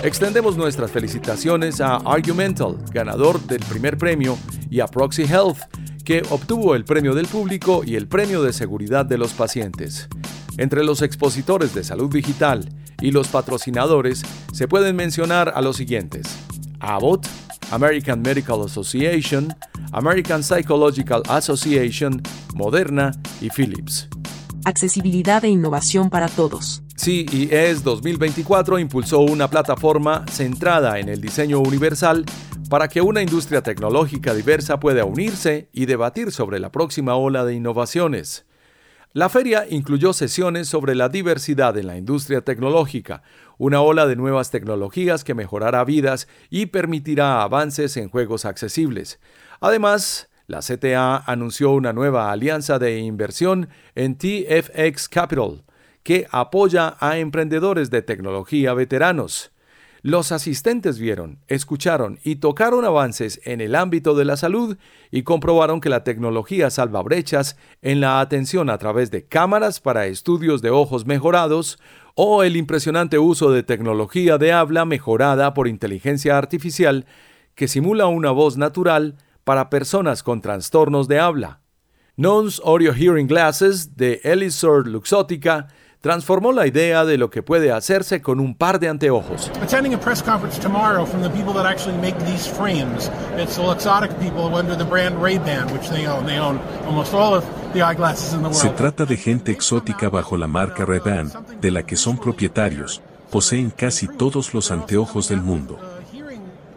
Extendemos 0.02 0.56
nuestras 0.56 0.90
felicitaciones 0.90 1.80
a 1.80 1.98
Argumental, 1.98 2.76
ganador 2.92 3.40
del 3.42 3.60
primer 3.60 3.98
premio, 3.98 4.36
y 4.68 4.80
a 4.80 4.88
Proxy 4.88 5.22
Health, 5.22 5.58
que 6.04 6.24
obtuvo 6.30 6.74
el 6.74 6.84
premio 6.84 7.14
del 7.14 7.28
público 7.28 7.82
y 7.86 7.94
el 7.94 8.08
premio 8.08 8.42
de 8.42 8.52
seguridad 8.52 9.06
de 9.06 9.18
los 9.18 9.32
pacientes. 9.32 10.08
Entre 10.58 10.82
los 10.82 11.02
expositores 11.02 11.72
de 11.72 11.84
salud 11.84 12.12
digital 12.12 12.68
y 13.00 13.12
los 13.12 13.28
patrocinadores 13.28 14.22
se 14.52 14.66
pueden 14.66 14.96
mencionar 14.96 15.52
a 15.54 15.62
los 15.62 15.76
siguientes: 15.76 16.26
Abbott, 16.80 17.28
American 17.70 18.22
Medical 18.22 18.62
Association, 18.64 19.54
American 19.92 20.42
Psychological 20.42 21.22
Association, 21.28 22.22
Moderna 22.54 23.12
y 23.40 23.48
Philips. 23.50 24.08
Accesibilidad 24.64 25.44
e 25.44 25.48
innovación 25.48 26.10
para 26.10 26.28
todos. 26.28 26.82
CES 26.96 27.82
2024 27.82 28.78
impulsó 28.78 29.20
una 29.20 29.48
plataforma 29.48 30.26
centrada 30.30 30.98
en 30.98 31.08
el 31.08 31.20
diseño 31.20 31.60
universal 31.60 32.26
para 32.68 32.88
que 32.88 33.00
una 33.00 33.22
industria 33.22 33.62
tecnológica 33.62 34.34
diversa 34.34 34.78
pueda 34.78 35.04
unirse 35.04 35.70
y 35.72 35.86
debatir 35.86 36.30
sobre 36.30 36.60
la 36.60 36.70
próxima 36.70 37.14
ola 37.14 37.44
de 37.44 37.54
innovaciones. 37.54 38.44
La 39.12 39.28
feria 39.28 39.66
incluyó 39.68 40.12
sesiones 40.12 40.68
sobre 40.68 40.94
la 40.94 41.08
diversidad 41.08 41.76
en 41.76 41.88
la 41.88 41.96
industria 41.96 42.42
tecnológica, 42.42 43.22
una 43.60 43.82
ola 43.82 44.06
de 44.06 44.16
nuevas 44.16 44.50
tecnologías 44.50 45.22
que 45.22 45.34
mejorará 45.34 45.84
vidas 45.84 46.28
y 46.48 46.66
permitirá 46.66 47.42
avances 47.42 47.98
en 47.98 48.08
juegos 48.08 48.46
accesibles. 48.46 49.20
Además, 49.60 50.30
la 50.46 50.60
CTA 50.60 51.18
anunció 51.26 51.72
una 51.72 51.92
nueva 51.92 52.32
alianza 52.32 52.78
de 52.78 53.00
inversión 53.00 53.68
en 53.94 54.16
TFX 54.16 55.10
Capital, 55.10 55.62
que 56.02 56.26
apoya 56.30 56.96
a 57.00 57.18
emprendedores 57.18 57.90
de 57.90 58.00
tecnología 58.00 58.72
veteranos. 58.72 59.52
Los 60.02 60.32
asistentes 60.32 60.98
vieron, 60.98 61.40
escucharon 61.46 62.18
y 62.24 62.36
tocaron 62.36 62.86
avances 62.86 63.38
en 63.44 63.60
el 63.60 63.74
ámbito 63.74 64.14
de 64.14 64.24
la 64.24 64.38
salud 64.38 64.78
y 65.10 65.24
comprobaron 65.24 65.82
que 65.82 65.90
la 65.90 66.04
tecnología 66.04 66.70
salva 66.70 67.02
brechas 67.02 67.58
en 67.82 68.00
la 68.00 68.20
atención 68.20 68.70
a 68.70 68.78
través 68.78 69.10
de 69.10 69.26
cámaras 69.26 69.78
para 69.78 70.06
estudios 70.06 70.62
de 70.62 70.70
ojos 70.70 71.04
mejorados 71.04 71.78
o 72.14 72.42
el 72.42 72.56
impresionante 72.56 73.18
uso 73.18 73.50
de 73.50 73.62
tecnología 73.62 74.38
de 74.38 74.52
habla 74.52 74.86
mejorada 74.86 75.52
por 75.52 75.68
inteligencia 75.68 76.38
artificial 76.38 77.04
que 77.54 77.68
simula 77.68 78.06
una 78.06 78.30
voz 78.30 78.56
natural 78.56 79.16
para 79.44 79.68
personas 79.68 80.22
con 80.22 80.40
trastornos 80.40 81.08
de 81.08 81.18
habla. 81.18 81.60
Nons 82.16 82.60
Audio 82.64 82.94
Hearing 82.94 83.26
Glasses 83.26 83.96
de 83.96 84.20
Elisor 84.24 84.86
Luxótica 84.88 85.68
transformó 86.00 86.52
la 86.52 86.66
idea 86.66 87.04
de 87.04 87.18
lo 87.18 87.30
que 87.30 87.42
puede 87.42 87.72
hacerse 87.72 88.22
con 88.22 88.40
un 88.40 88.54
par 88.54 88.80
de 88.80 88.88
anteojos. 88.88 89.50
Attending 89.62 89.94
a 89.94 90.00
press 90.00 90.22
conference 90.22 90.58
tomorrow 90.58 91.04
from 91.06 91.22
the 91.22 91.30
people 91.30 91.52
that 91.52 91.66
actually 91.66 91.98
make 91.98 92.16
these 92.24 92.48
frames. 92.48 93.10
It's 93.38 93.56
the 93.56 93.62
Luxottica 93.62 94.18
people 94.18 94.54
under 94.54 94.76
the 94.76 94.84
brand 94.84 95.22
Ray-Ban, 95.22 95.72
which 95.72 95.88
they 95.90 96.06
own. 96.06 96.26
They 96.26 96.38
own 96.38 96.58
almost 96.86 97.12
all 97.14 97.34
of 97.34 97.44
the 97.72 97.82
eyeglasses 97.82 98.32
in 98.32 98.42
the 98.42 98.48
world. 98.48 98.56
Se 98.56 98.70
trata 98.70 99.04
de 99.04 99.16
gente 99.16 99.52
exótica 99.52 100.08
bajo 100.08 100.36
la 100.36 100.46
marca 100.46 100.84
Ray-Ban, 100.84 101.32
de 101.60 101.70
la 101.70 101.82
que 101.82 101.96
son 101.96 102.18
propietarios. 102.18 103.02
Poseen 103.30 103.70
casi 103.70 104.08
todos 104.08 104.54
los 104.54 104.70
anteojos 104.70 105.28
del 105.28 105.40
mundo 105.40 105.78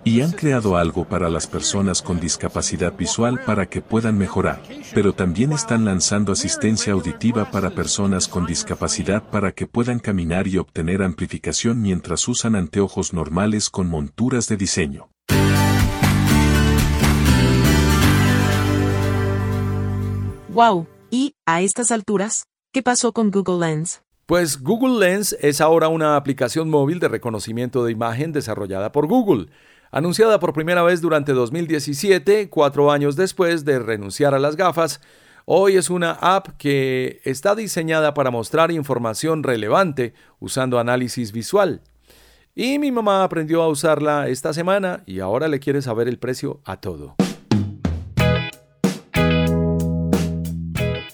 y 0.06 0.22
han 0.22 0.32
creado 0.32 0.76
algo 0.76 1.06
para 1.06 1.30
las 1.30 1.48
personas 1.48 2.02
con 2.02 2.20
discapacidad 2.20 2.94
visual 2.96 3.40
para 3.46 3.68
que 3.68 3.82
puedan 3.82 4.18
mejorar, 4.18 4.62
pero 4.94 5.14
también 5.14 5.54
están 5.54 5.86
lanzando 5.86 6.34
asistencia 6.34 6.94
auditiva 6.94 7.50
para 7.52 7.70
personas 7.70 8.28
con 8.28 8.46
discapacidad 8.46 9.24
para 9.24 9.54
que 9.54 9.66
puedan 9.66 10.00
caminar 10.00 10.48
y 10.48 10.58
obtener 10.58 11.02
amplificación 11.02 11.82
mientras 11.82 12.28
usan 12.28 12.56
anteojos 12.56 13.14
normales 13.14 13.70
con 13.70 13.90
monturas 13.90 14.48
de 14.50 14.58
diseño. 14.58 15.10
¡Wow! 20.50 20.86
Y, 21.10 21.34
a 21.48 21.62
estas 21.62 21.92
alturas, 21.92 22.46
¿qué 22.72 22.84
pasó 22.84 23.12
con 23.12 23.32
Google 23.32 23.68
Lens? 23.68 24.04
Pues 24.26 24.62
Google 24.62 25.00
Lens 25.00 25.36
es 25.42 25.62
ahora 25.62 25.88
una 25.88 26.16
aplicación 26.16 26.70
móvil 26.70 27.00
de 27.00 27.08
reconocimiento 27.08 27.84
de 27.84 27.92
imagen 27.92 28.32
desarrollada 28.32 28.92
por 28.92 29.08
Google 29.08 29.48
anunciada 29.94 30.40
por 30.40 30.52
primera 30.52 30.84
vez 30.84 31.00
durante 31.00 31.32
2017, 31.32 32.50
cuatro 32.50 32.92
años 32.92 33.16
después 33.16 33.64
de 33.64 33.80
renunciar 33.80 34.34
a 34.34 34.40
las 34.40 34.58
gafas, 34.58 35.00
Hoy 35.46 35.76
es 35.76 35.90
una 35.90 36.14
app 36.14 36.56
que 36.58 37.20
está 37.26 37.54
diseñada 37.54 38.14
para 38.14 38.32
mostrar 38.32 38.72
información 38.72 39.44
relevante 39.44 40.14
usando 40.40 40.80
análisis 40.80 41.34
visual. 41.34 41.82
Y 42.56 42.80
mi 42.80 42.92
mamá 42.92 43.26
aprendió 43.26 43.62
a 43.62 43.68
usarla 43.68 44.30
esta 44.30 44.54
semana 44.54 45.04
y 45.06 45.20
ahora 45.20 45.50
le 45.50 45.60
quiere 45.60 45.82
saber 45.82 46.08
el 46.08 46.18
precio 46.18 46.62
a 46.64 46.78
todo. 46.78 47.16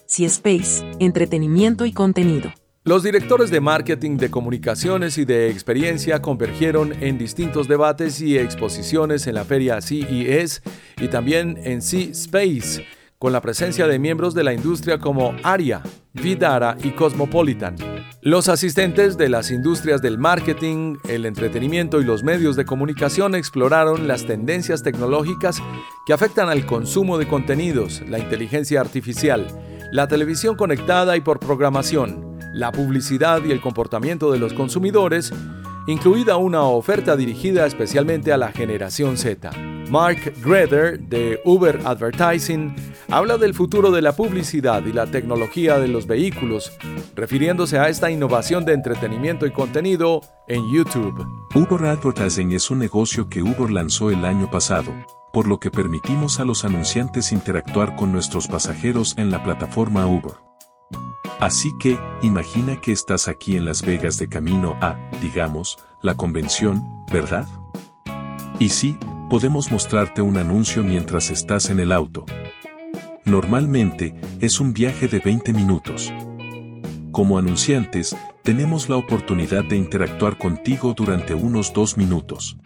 C-Space, 0.05 0.85
entretenimiento 0.99 1.87
y 1.87 1.91
contenido. 1.91 2.53
Los 2.85 3.03
directores 3.03 3.51
de 3.51 3.59
marketing, 3.59 4.15
de 4.15 4.31
comunicaciones 4.31 5.17
y 5.17 5.25
de 5.25 5.49
experiencia 5.49 6.21
convergieron 6.21 6.93
en 7.03 7.17
distintos 7.17 7.67
debates 7.67 8.21
y 8.21 8.37
exposiciones 8.37 9.27
en 9.27 9.35
la 9.35 9.43
feria 9.43 9.81
CES 9.81 10.61
y 10.97 11.09
también 11.09 11.59
en 11.65 11.81
C-Space, 11.81 12.85
con 13.17 13.33
la 13.33 13.41
presencia 13.41 13.85
de 13.85 13.99
miembros 13.99 14.33
de 14.33 14.45
la 14.45 14.53
industria 14.53 14.97
como 14.97 15.35
Aria, 15.43 15.83
Vidara 16.13 16.77
y 16.81 16.91
Cosmopolitan. 16.91 17.75
Los 18.21 18.47
asistentes 18.47 19.17
de 19.17 19.27
las 19.27 19.51
industrias 19.51 20.01
del 20.01 20.17
marketing, 20.17 20.95
el 21.09 21.25
entretenimiento 21.25 21.99
y 21.99 22.05
los 22.05 22.23
medios 22.23 22.55
de 22.55 22.63
comunicación 22.63 23.35
exploraron 23.35 24.07
las 24.07 24.25
tendencias 24.25 24.83
tecnológicas 24.83 25.61
que 26.05 26.13
afectan 26.13 26.47
al 26.47 26.65
consumo 26.65 27.17
de 27.17 27.27
contenidos, 27.27 28.01
la 28.07 28.19
inteligencia 28.19 28.79
artificial, 28.79 29.47
la 29.91 30.07
televisión 30.07 30.55
conectada 30.55 31.17
y 31.17 31.21
por 31.21 31.39
programación, 31.39 32.28
la 32.53 32.71
publicidad 32.71 33.43
y 33.43 33.51
el 33.51 33.61
comportamiento 33.61 34.31
de 34.31 34.39
los 34.39 34.53
consumidores, 34.53 35.33
incluida 35.87 36.37
una 36.37 36.63
oferta 36.63 37.15
dirigida 37.15 37.65
especialmente 37.65 38.31
a 38.31 38.37
la 38.37 38.51
generación 38.51 39.17
Z. 39.17 39.51
Mark 39.89 40.33
Greder 40.43 40.99
de 40.99 41.39
Uber 41.45 41.79
Advertising 41.83 42.75
habla 43.09 43.37
del 43.37 43.55
futuro 43.55 43.89
de 43.89 44.03
la 44.03 44.15
publicidad 44.15 44.85
y 44.85 44.93
la 44.93 45.07
tecnología 45.07 45.79
de 45.79 45.87
los 45.87 46.05
vehículos, 46.05 46.71
refiriéndose 47.15 47.79
a 47.79 47.89
esta 47.89 48.11
innovación 48.11 48.65
de 48.65 48.73
entretenimiento 48.73 49.47
y 49.47 49.51
contenido 49.51 50.21
en 50.47 50.71
YouTube. 50.71 51.25
Uber 51.55 51.85
Advertising 51.87 52.51
es 52.51 52.69
un 52.69 52.79
negocio 52.79 53.29
que 53.29 53.41
Uber 53.41 53.71
lanzó 53.71 54.11
el 54.11 54.25
año 54.25 54.49
pasado, 54.51 54.93
por 55.33 55.47
lo 55.47 55.59
que 55.59 55.71
permitimos 55.71 56.39
a 56.39 56.45
los 56.45 56.65
anunciantes 56.65 57.31
interactuar 57.31 57.95
con 57.95 58.11
nuestros 58.11 58.47
pasajeros 58.47 59.15
en 59.17 59.31
la 59.31 59.43
plataforma 59.43 60.05
Uber. 60.05 60.48
Así 61.39 61.71
que, 61.79 61.97
imagina 62.21 62.81
que 62.81 62.91
estás 62.91 63.29
aquí 63.29 63.55
en 63.55 63.63
Las 63.63 63.81
Vegas 63.81 64.17
de 64.17 64.27
camino 64.27 64.77
a, 64.81 64.97
digamos, 65.21 65.77
la 66.01 66.15
convención, 66.15 66.83
¿verdad? 67.11 67.47
Y 68.59 68.69
sí, 68.69 68.97
podemos 69.29 69.71
mostrarte 69.71 70.21
un 70.21 70.35
anuncio 70.35 70.83
mientras 70.83 71.29
estás 71.29 71.69
en 71.69 71.79
el 71.79 71.93
auto. 71.93 72.25
Normalmente, 73.23 74.19
es 74.41 74.59
un 74.59 74.73
viaje 74.73 75.07
de 75.07 75.19
20 75.19 75.53
minutos. 75.53 76.11
Como 77.11 77.37
anunciantes, 77.37 78.17
tenemos 78.43 78.89
la 78.89 78.97
oportunidad 78.97 79.63
de 79.63 79.77
interactuar 79.77 80.37
contigo 80.37 80.93
durante 80.93 81.35
unos 81.35 81.71
dos 81.71 81.95
minutos. 81.97 82.57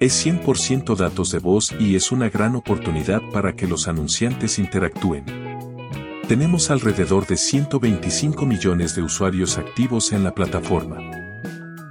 Es 0.00 0.24
100% 0.26 0.96
datos 0.96 1.30
de 1.32 1.38
voz 1.38 1.74
y 1.78 1.96
es 1.96 2.12
una 2.12 2.30
gran 2.30 2.56
oportunidad 2.56 3.20
para 3.32 3.56
que 3.56 3.66
los 3.66 3.88
anunciantes 3.88 4.58
interactúen. 4.58 5.43
Tenemos 6.28 6.70
alrededor 6.70 7.26
de 7.26 7.36
125 7.36 8.46
millones 8.46 8.96
de 8.96 9.02
usuarios 9.02 9.58
activos 9.58 10.10
en 10.10 10.24
la 10.24 10.34
plataforma. 10.34 10.96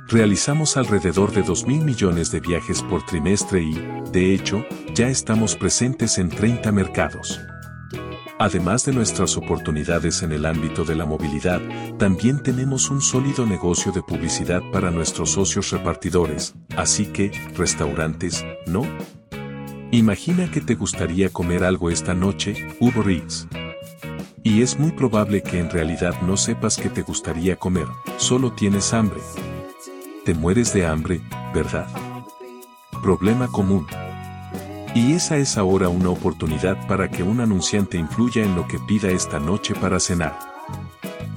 Realizamos 0.07 0.75
alrededor 0.75 1.31
de 1.33 1.43
2.000 1.43 1.83
millones 1.83 2.31
de 2.31 2.39
viajes 2.39 2.81
por 2.81 3.05
trimestre 3.05 3.61
y, 3.61 3.79
de 4.11 4.33
hecho, 4.33 4.65
ya 4.95 5.07
estamos 5.07 5.55
presentes 5.55 6.17
en 6.17 6.29
30 6.29 6.71
mercados. 6.71 7.39
Además 8.39 8.85
de 8.85 8.93
nuestras 8.93 9.37
oportunidades 9.37 10.23
en 10.23 10.31
el 10.31 10.47
ámbito 10.47 10.83
de 10.83 10.95
la 10.95 11.05
movilidad, 11.05 11.61
también 11.99 12.41
tenemos 12.41 12.89
un 12.89 13.01
sólido 13.01 13.45
negocio 13.45 13.91
de 13.91 14.01
publicidad 14.01 14.63
para 14.71 14.89
nuestros 14.89 15.29
socios 15.29 15.69
repartidores, 15.69 16.55
así 16.75 17.05
que, 17.05 17.31
restaurantes, 17.55 18.43
¿no? 18.65 18.81
Imagina 19.91 20.49
que 20.49 20.59
te 20.59 20.73
gustaría 20.73 21.29
comer 21.29 21.63
algo 21.63 21.91
esta 21.91 22.15
noche, 22.15 22.75
Uber 22.79 23.07
Eats. 23.07 23.47
Y 24.45 24.61
es 24.61 24.77
muy 24.77 24.91
probable 24.91 25.41
que 25.41 25.57
en 25.57 25.69
realidad 25.69 26.21
no 26.21 26.35
sepas 26.35 26.75
que 26.75 26.89
te 26.89 27.01
gustaría 27.01 27.55
comer, 27.55 27.87
solo 28.17 28.51
tienes 28.51 28.93
hambre. 28.93 29.21
Te 30.25 30.33
mueres 30.33 30.73
de 30.73 30.85
hambre, 30.85 31.21
¿verdad? 31.53 31.87
Problema 33.01 33.47
común. 33.47 33.87
Y 34.93 35.13
esa 35.13 35.37
es 35.37 35.57
ahora 35.57 35.87
una 35.87 36.09
oportunidad 36.09 36.87
para 36.87 37.09
que 37.09 37.23
un 37.23 37.39
anunciante 37.39 37.97
influya 37.97 38.43
en 38.43 38.55
lo 38.55 38.67
que 38.67 38.79
pida 38.79 39.09
esta 39.11 39.39
noche 39.39 39.75
para 39.75 40.01
cenar. 40.01 40.37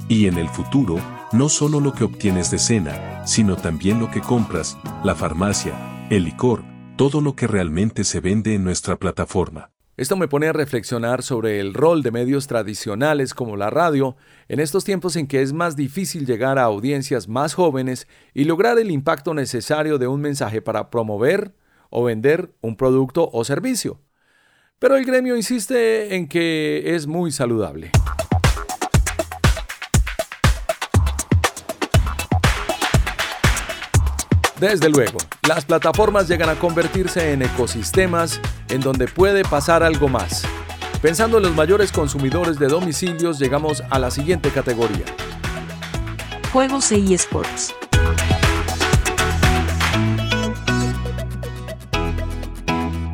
Y 0.09 0.27
en 0.27 0.37
el 0.37 0.49
futuro, 0.49 0.97
no 1.31 1.47
solo 1.47 1.79
lo 1.79 1.93
que 1.93 2.03
obtienes 2.03 2.51
de 2.51 2.59
cena, 2.59 3.25
sino 3.25 3.55
también 3.55 3.99
lo 3.99 4.11
que 4.11 4.19
compras, 4.19 4.77
la 5.03 5.15
farmacia, 5.15 6.07
el 6.09 6.25
licor, 6.25 6.63
todo 6.97 7.21
lo 7.21 7.35
que 7.35 7.47
realmente 7.47 8.03
se 8.03 8.19
vende 8.19 8.53
en 8.53 8.65
nuestra 8.65 8.97
plataforma. 8.97 9.71
Esto 9.97 10.15
me 10.15 10.27
pone 10.27 10.45
a 10.45 10.53
reflexionar 10.53 11.23
sobre 11.23 11.59
el 11.59 11.73
rol 11.73 12.03
de 12.03 12.11
medios 12.11 12.45
tradicionales 12.45 13.33
como 13.33 13.57
la 13.57 13.71
radio 13.71 14.15
en 14.47 14.59
estos 14.59 14.83
tiempos 14.83 15.15
en 15.15 15.25
que 15.25 15.41
es 15.41 15.53
más 15.53 15.75
difícil 15.75 16.27
llegar 16.27 16.59
a 16.59 16.65
audiencias 16.65 17.27
más 17.27 17.55
jóvenes 17.55 18.07
y 18.35 18.43
lograr 18.43 18.77
el 18.77 18.91
impacto 18.91 19.33
necesario 19.33 19.97
de 19.97 20.05
un 20.05 20.21
mensaje 20.21 20.61
para 20.61 20.91
promover 20.91 21.55
o 21.89 22.03
vender 22.03 22.53
un 22.61 22.75
producto 22.75 23.27
o 23.33 23.43
servicio. 23.43 23.99
Pero 24.77 24.97
el 24.97 25.03
gremio 25.03 25.35
insiste 25.35 26.15
en 26.15 26.27
que 26.27 26.93
es 26.93 27.07
muy 27.07 27.31
saludable. 27.31 27.89
Desde 34.59 34.89
luego, 34.89 35.19
las 35.47 35.65
plataformas 35.65 36.27
llegan 36.27 36.49
a 36.49 36.55
convertirse 36.55 37.31
en 37.31 37.43
ecosistemas 37.43 38.41
en 38.69 38.81
donde 38.81 39.07
puede 39.07 39.43
pasar 39.43 39.83
algo 39.83 40.07
más. 40.07 40.43
Pensando 40.99 41.37
en 41.37 41.43
los 41.43 41.55
mayores 41.55 41.91
consumidores 41.91 42.57
de 42.57 42.67
domicilios, 42.67 43.37
llegamos 43.37 43.83
a 43.91 43.99
la 43.99 44.09
siguiente 44.09 44.49
categoría. 44.49 45.05
Juegos 46.51 46.91
e 46.91 47.13
eSports. 47.13 47.86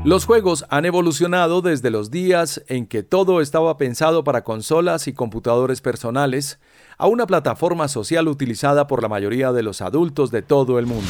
Los 0.05 0.25
juegos 0.25 0.65
han 0.69 0.83
evolucionado 0.83 1.61
desde 1.61 1.89
los 1.89 2.11
días 2.11 2.61
en 2.67 2.87
que 2.87 3.03
todo 3.03 3.39
estaba 3.39 3.77
pensado 3.77 4.25
para 4.25 4.43
consolas 4.43 5.07
y 5.07 5.13
computadores 5.13 5.79
personales 5.79 6.59
a 6.97 7.07
una 7.07 7.25
plataforma 7.25 7.87
social 7.87 8.27
utilizada 8.27 8.85
por 8.85 9.01
la 9.01 9.07
mayoría 9.07 9.53
de 9.53 9.63
los 9.63 9.81
adultos 9.81 10.29
de 10.29 10.41
todo 10.41 10.77
el 10.77 10.87
mundo. 10.87 11.07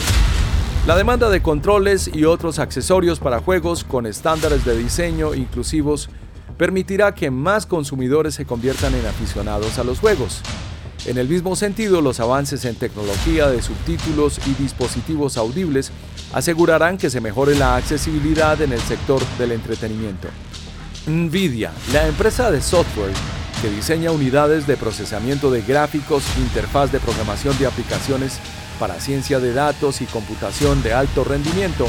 La 0.85 0.95
demanda 0.95 1.31
de 1.31 1.41
controles 1.41 2.07
y 2.13 2.25
otros 2.25 2.59
accesorios 2.59 3.19
para 3.19 3.39
juegos 3.39 3.83
con 3.83 4.05
estándares 4.05 4.63
de 4.63 4.77
diseño 4.77 5.33
inclusivos 5.33 6.11
permitirá 6.59 7.15
que 7.15 7.31
más 7.31 7.65
consumidores 7.65 8.35
se 8.35 8.45
conviertan 8.45 8.93
en 8.93 9.07
aficionados 9.07 9.79
a 9.79 9.83
los 9.83 9.99
juegos. 9.99 10.43
En 11.05 11.17
el 11.17 11.27
mismo 11.27 11.55
sentido, 11.57 12.01
los 12.01 12.21
avances 12.21 12.63
en 12.63 12.75
tecnología 12.75 13.47
de 13.49 13.61
subtítulos 13.61 14.39
y 14.47 14.53
dispositivos 14.61 15.35
audibles 15.35 15.91
asegurarán 16.31 16.97
que 16.97 17.09
se 17.09 17.19
mejore 17.19 17.55
la 17.55 17.75
accesibilidad 17.75 18.61
en 18.61 18.71
el 18.71 18.79
sector 18.79 19.21
del 19.37 19.51
entretenimiento. 19.51 20.29
Nvidia, 21.05 21.71
la 21.91 22.07
empresa 22.07 22.49
de 22.51 22.61
software 22.61 23.11
que 23.61 23.69
diseña 23.69 24.11
unidades 24.11 24.65
de 24.65 24.77
procesamiento 24.77 25.51
de 25.51 25.61
gráficos, 25.61 26.23
interfaz 26.37 26.91
de 26.91 26.99
programación 26.99 27.57
de 27.59 27.67
aplicaciones 27.67 28.39
para 28.83 28.99
ciencia 28.99 29.39
de 29.39 29.53
datos 29.53 30.01
y 30.01 30.05
computación 30.05 30.83
de 30.83 30.91
alto 30.91 31.23
rendimiento, 31.23 31.85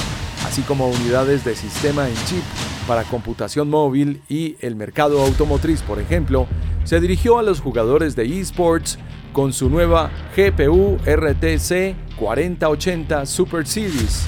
así 0.46 0.62
como 0.62 0.87
unidades 0.87 1.44
de 1.44 1.57
sistema 1.57 2.09
en 2.09 2.14
chip 2.26 2.44
para 2.87 3.02
computación 3.02 3.68
móvil 3.68 4.22
y 4.28 4.54
el 4.61 4.76
mercado 4.76 5.20
automotriz, 5.20 5.83
por 5.83 5.98
ejemplo, 5.98 6.46
se 6.85 7.00
dirigió 7.00 7.40
a 7.40 7.42
los 7.42 7.61
jugadores 7.61 8.14
de 8.14 8.38
esports 8.38 9.00
con 9.33 9.52
su 9.52 9.70
nueva 9.70 10.12
GPU 10.37 10.98
RTC 11.04 11.96
4080 12.16 13.26
Super 13.26 13.66
Series. 13.66 14.24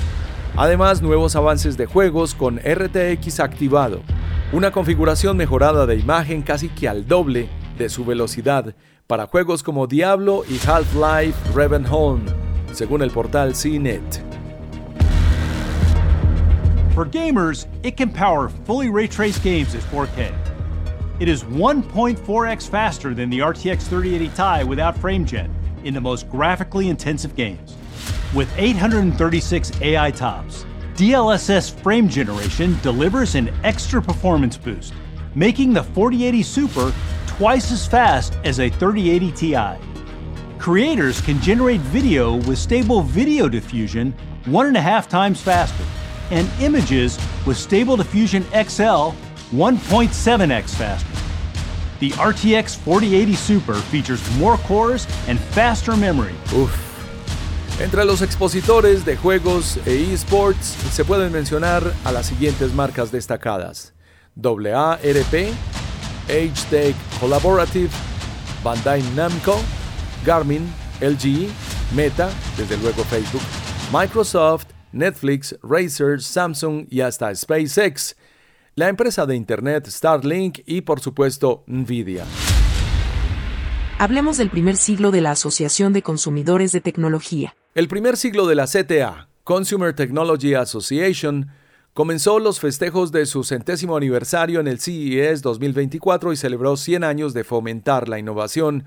Además, 0.57 1.03
nuevos 1.03 1.37
avances 1.37 1.77
de 1.77 1.87
juegos 1.87 2.35
con 2.35 2.59
RTX 2.59 3.39
activado, 3.39 4.01
una 4.53 4.73
configuración 4.73 5.37
mejorada 5.37 5.87
de 5.87 5.95
imagen 5.95 6.43
casi 6.43 6.69
que 6.69 6.89
al 6.89 7.07
doble 7.07 7.49
de 7.79 7.89
su 7.89 8.05
velocidad 8.05 8.75
para 9.07 9.29
juegos 9.29 9.63
como 9.63 9.87
Diablo 9.87 10.43
y 10.49 10.59
Half-Life 10.67 11.53
Ravenholm, 11.55 12.46
según 12.77 13.03
el 13.03 13.11
portal 13.11 13.53
CNET. 13.53 14.23
For 16.95 17.05
gamers, 17.05 17.67
it 17.83 17.97
can 17.97 18.11
power 18.11 18.49
fully 18.49 18.89
ray 18.89 19.07
traced 19.07 19.43
games 19.43 19.75
at 19.75 19.83
4K. 19.83 20.35
It 21.19 21.29
is 21.29 21.45
1.4x 21.45 22.69
faster 22.69 23.15
than 23.15 23.31
the 23.31 23.39
RTX 23.39 23.83
3080 23.83 24.29
Ti 24.29 24.69
without 24.69 24.97
FrameGen 24.97 25.51
in 25.85 25.95
the 25.95 26.01
most 26.01 26.29
graphically 26.31 26.89
intensive 26.89 27.35
games. 27.35 27.75
With 28.35 28.51
836 28.59 29.81
AI 29.81 30.11
tops, 30.11 30.67
DLSS 30.95 31.71
frame 31.83 32.09
generation 32.09 32.79
delivers 32.83 33.35
an 33.35 33.51
extra 33.65 34.03
performance 34.03 34.57
boost, 34.57 34.95
making 35.35 35.73
the 35.73 35.83
4080 35.83 36.43
Super 36.43 36.93
twice 37.27 37.71
as 37.73 37.87
fast 37.87 38.39
as 38.45 38.61
a 38.61 38.69
3080 38.69 39.33
Ti. 39.33 39.96
Creators 40.59 41.21
can 41.21 41.41
generate 41.41 41.81
video 41.81 42.37
with 42.49 42.59
stable 42.59 43.03
video 43.03 43.49
diffusion 43.49 44.13
one 44.47 44.67
and 44.67 44.77
a 44.77 44.81
half 44.81 45.09
times 45.09 45.41
faster, 45.41 45.85
and 46.31 46.49
images 46.61 47.19
with 47.47 47.57
stable 47.57 47.97
diffusion 47.97 48.43
XL 48.53 49.13
1.7x 49.55 50.71
faster. 50.71 51.09
The 52.01 52.11
RTX 52.11 52.77
4080 52.79 53.35
Super 53.35 53.75
features 53.75 54.21
more 54.39 54.57
cores 54.59 55.07
and 55.29 55.39
faster 55.39 55.97
memory. 55.97 56.35
Entre 57.81 58.05
los 58.05 58.23
expositores 58.23 59.05
de 59.05 59.17
juegos 59.17 59.77
e 59.87 60.13
esports 60.13 60.75
se 60.91 61.05
pueden 61.05 61.33
mencionar 61.33 61.83
a 62.05 62.13
las 62.13 62.27
siguientes 62.27 62.73
marcas 62.73 63.13
destacadas: 63.13 63.93
AARP, 64.43 65.55
H-Tech 66.29 66.95
Collaborative, 67.21 67.91
Bandai 68.65 69.03
Namco, 69.15 69.61
Garmin, 70.25 70.67
LG, 71.01 71.49
Meta, 71.95 72.31
desde 72.57 72.77
luego 72.79 73.05
Facebook, 73.05 73.43
Microsoft, 73.93 74.67
Netflix, 74.93 75.57
Razer, 75.63 76.21
Samsung 76.21 76.87
y 76.91 77.01
hasta 77.01 77.35
SpaceX, 77.35 78.17
la 78.75 78.89
empresa 78.89 79.27
de 79.27 79.37
Internet 79.37 79.87
Starlink 79.89 80.61
y 80.67 80.83
por 80.83 81.01
supuesto 81.01 81.65
Nvidia. 81.67 82.25
Hablemos 83.99 84.37
del 84.37 84.51
primer 84.51 84.77
siglo 84.77 85.11
de 85.11 85.23
la 85.23 85.31
Asociación 85.31 85.93
de 85.95 86.03
Consumidores 86.03 86.73
de 86.73 86.83
Tecnología. 86.83 87.57
El 87.75 87.89
primer 87.89 88.19
siglo 88.19 88.47
de 88.47 88.55
la 88.55 88.67
CTA, 88.67 89.29
Consumer 89.43 89.95
Technology 89.95 90.55
Association, 90.55 91.49
comenzó 91.95 92.39
los 92.39 92.61
festejos 92.61 93.11
de 93.11 93.25
su 93.25 93.43
centésimo 93.43 93.97
aniversario 93.97 94.61
en 94.61 94.69
el 94.69 94.81
CES 94.81 95.41
2024 95.41 96.35
y 96.35 96.37
celebró 96.37 96.77
100 96.77 97.05
años 97.05 97.33
de 97.33 97.45
fomentar 97.45 98.07
la 98.11 98.19
innovación 98.19 98.85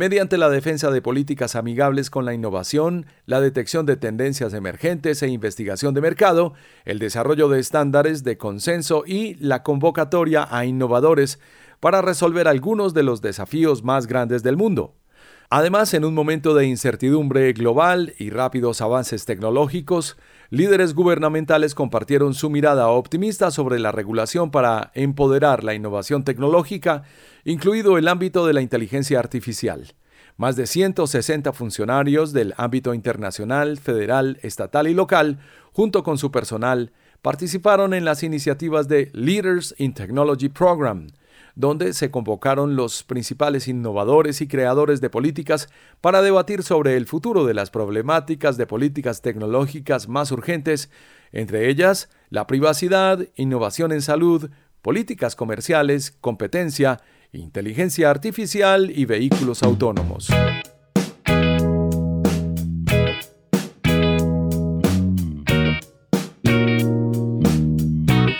mediante 0.00 0.38
la 0.38 0.48
defensa 0.48 0.90
de 0.90 1.02
políticas 1.02 1.54
amigables 1.54 2.08
con 2.08 2.24
la 2.24 2.32
innovación, 2.32 3.04
la 3.26 3.38
detección 3.38 3.84
de 3.84 3.98
tendencias 3.98 4.54
emergentes 4.54 5.22
e 5.22 5.28
investigación 5.28 5.92
de 5.92 6.00
mercado, 6.00 6.54
el 6.86 6.98
desarrollo 6.98 7.50
de 7.50 7.60
estándares 7.60 8.24
de 8.24 8.38
consenso 8.38 9.04
y 9.06 9.34
la 9.34 9.62
convocatoria 9.62 10.48
a 10.50 10.64
innovadores 10.64 11.38
para 11.80 12.00
resolver 12.00 12.48
algunos 12.48 12.94
de 12.94 13.02
los 13.02 13.20
desafíos 13.20 13.84
más 13.84 14.06
grandes 14.06 14.42
del 14.42 14.56
mundo. 14.56 14.94
Además, 15.50 15.92
en 15.92 16.06
un 16.06 16.14
momento 16.14 16.54
de 16.54 16.64
incertidumbre 16.64 17.52
global 17.52 18.14
y 18.18 18.30
rápidos 18.30 18.80
avances 18.80 19.26
tecnológicos, 19.26 20.16
líderes 20.50 20.94
gubernamentales 20.94 21.74
compartieron 21.74 22.34
su 22.34 22.50
mirada 22.50 22.88
optimista 22.88 23.50
sobre 23.50 23.78
la 23.78 23.92
regulación 23.92 24.50
para 24.50 24.90
empoderar 24.94 25.62
la 25.62 25.74
innovación 25.74 26.24
tecnológica, 26.24 27.04
incluido 27.44 27.96
el 27.96 28.08
ámbito 28.08 28.46
de 28.46 28.52
la 28.52 28.60
inteligencia 28.60 29.18
artificial. 29.20 29.94
Más 30.36 30.56
de 30.56 30.66
160 30.66 31.52
funcionarios 31.52 32.32
del 32.32 32.54
ámbito 32.56 32.94
internacional, 32.94 33.78
federal, 33.78 34.38
estatal 34.42 34.88
y 34.88 34.94
local, 34.94 35.38
junto 35.72 36.02
con 36.02 36.18
su 36.18 36.30
personal, 36.32 36.92
participaron 37.22 37.94
en 37.94 38.04
las 38.04 38.22
iniciativas 38.22 38.88
de 38.88 39.10
Leaders 39.12 39.74
in 39.78 39.94
Technology 39.94 40.48
Program, 40.48 41.08
donde 41.60 41.92
se 41.92 42.10
convocaron 42.10 42.74
los 42.74 43.02
principales 43.04 43.68
innovadores 43.68 44.40
y 44.40 44.48
creadores 44.48 45.00
de 45.00 45.10
políticas 45.10 45.68
para 46.00 46.22
debatir 46.22 46.62
sobre 46.62 46.96
el 46.96 47.06
futuro 47.06 47.44
de 47.44 47.54
las 47.54 47.70
problemáticas 47.70 48.56
de 48.56 48.66
políticas 48.66 49.22
tecnológicas 49.22 50.08
más 50.08 50.32
urgentes, 50.32 50.90
entre 51.32 51.68
ellas 51.68 52.08
la 52.30 52.46
privacidad, 52.46 53.26
innovación 53.36 53.92
en 53.92 54.02
salud, 54.02 54.50
políticas 54.82 55.36
comerciales, 55.36 56.16
competencia, 56.20 57.00
inteligencia 57.32 58.10
artificial 58.10 58.90
y 58.90 59.04
vehículos 59.04 59.62
autónomos. 59.62 60.28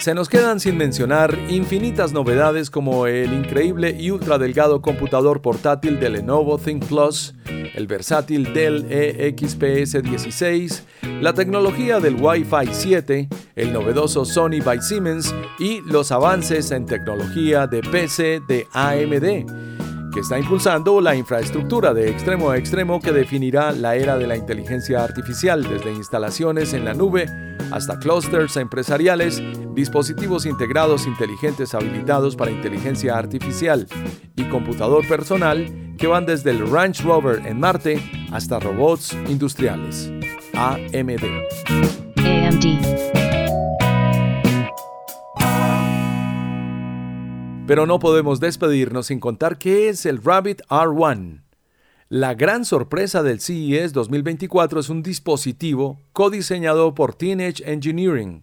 Se 0.00 0.14
nos 0.14 0.30
quedan 0.30 0.60
sin 0.60 0.78
mencionar 0.78 1.38
infinitas 1.50 2.14
novedades 2.14 2.70
como 2.70 3.06
el 3.06 3.34
increíble 3.34 3.94
y 4.00 4.10
ultra 4.10 4.38
delgado 4.38 4.80
computador 4.80 5.42
portátil 5.42 6.00
de 6.00 6.08
Lenovo 6.08 6.56
ThinkPlus, 6.56 7.34
el 7.74 7.86
versátil 7.86 8.54
Dell 8.54 8.86
EXPS 8.90 10.02
16, 10.02 10.84
la 11.20 11.34
tecnología 11.34 12.00
del 12.00 12.14
Wi-Fi 12.14 12.72
7, 12.72 13.28
el 13.56 13.72
novedoso 13.74 14.24
Sony 14.24 14.62
by 14.64 14.80
Siemens 14.80 15.34
y 15.58 15.82
los 15.82 16.12
avances 16.12 16.70
en 16.70 16.86
tecnología 16.86 17.66
de 17.66 17.82
PC 17.82 18.40
de 18.48 18.66
AMD, 18.72 19.69
que 20.12 20.20
está 20.20 20.38
impulsando 20.38 21.00
la 21.00 21.14
infraestructura 21.14 21.94
de 21.94 22.10
extremo 22.10 22.50
a 22.50 22.56
extremo 22.56 23.00
que 23.00 23.12
definirá 23.12 23.72
la 23.72 23.96
era 23.96 24.18
de 24.18 24.26
la 24.26 24.36
inteligencia 24.36 25.04
artificial 25.04 25.62
desde 25.62 25.92
instalaciones 25.92 26.72
en 26.72 26.84
la 26.84 26.94
nube 26.94 27.26
hasta 27.70 27.98
clusters 27.98 28.56
empresariales, 28.56 29.42
dispositivos 29.74 30.46
integrados 30.46 31.06
inteligentes 31.06 31.74
habilitados 31.74 32.36
para 32.36 32.50
inteligencia 32.50 33.16
artificial 33.16 33.86
y 34.36 34.44
computador 34.44 35.06
personal 35.06 35.94
que 35.96 36.06
van 36.06 36.26
desde 36.26 36.50
el 36.50 36.68
Range 36.70 37.02
Rover 37.02 37.46
en 37.46 37.60
Marte 37.60 38.02
hasta 38.32 38.58
robots 38.58 39.12
industriales. 39.28 40.10
AMD. 40.54 41.24
AMD. 42.16 43.19
Pero 47.70 47.86
no 47.86 48.00
podemos 48.00 48.40
despedirnos 48.40 49.06
sin 49.06 49.20
contar 49.20 49.56
qué 49.56 49.88
es 49.88 50.04
el 50.04 50.20
Rabbit 50.24 50.60
R1. 50.70 51.44
La 52.08 52.34
gran 52.34 52.64
sorpresa 52.64 53.22
del 53.22 53.40
CES 53.40 53.92
2024 53.92 54.80
es 54.80 54.88
un 54.88 55.04
dispositivo 55.04 56.00
codiseñado 56.12 56.96
por 56.96 57.14
Teenage 57.14 57.62
Engineering, 57.64 58.42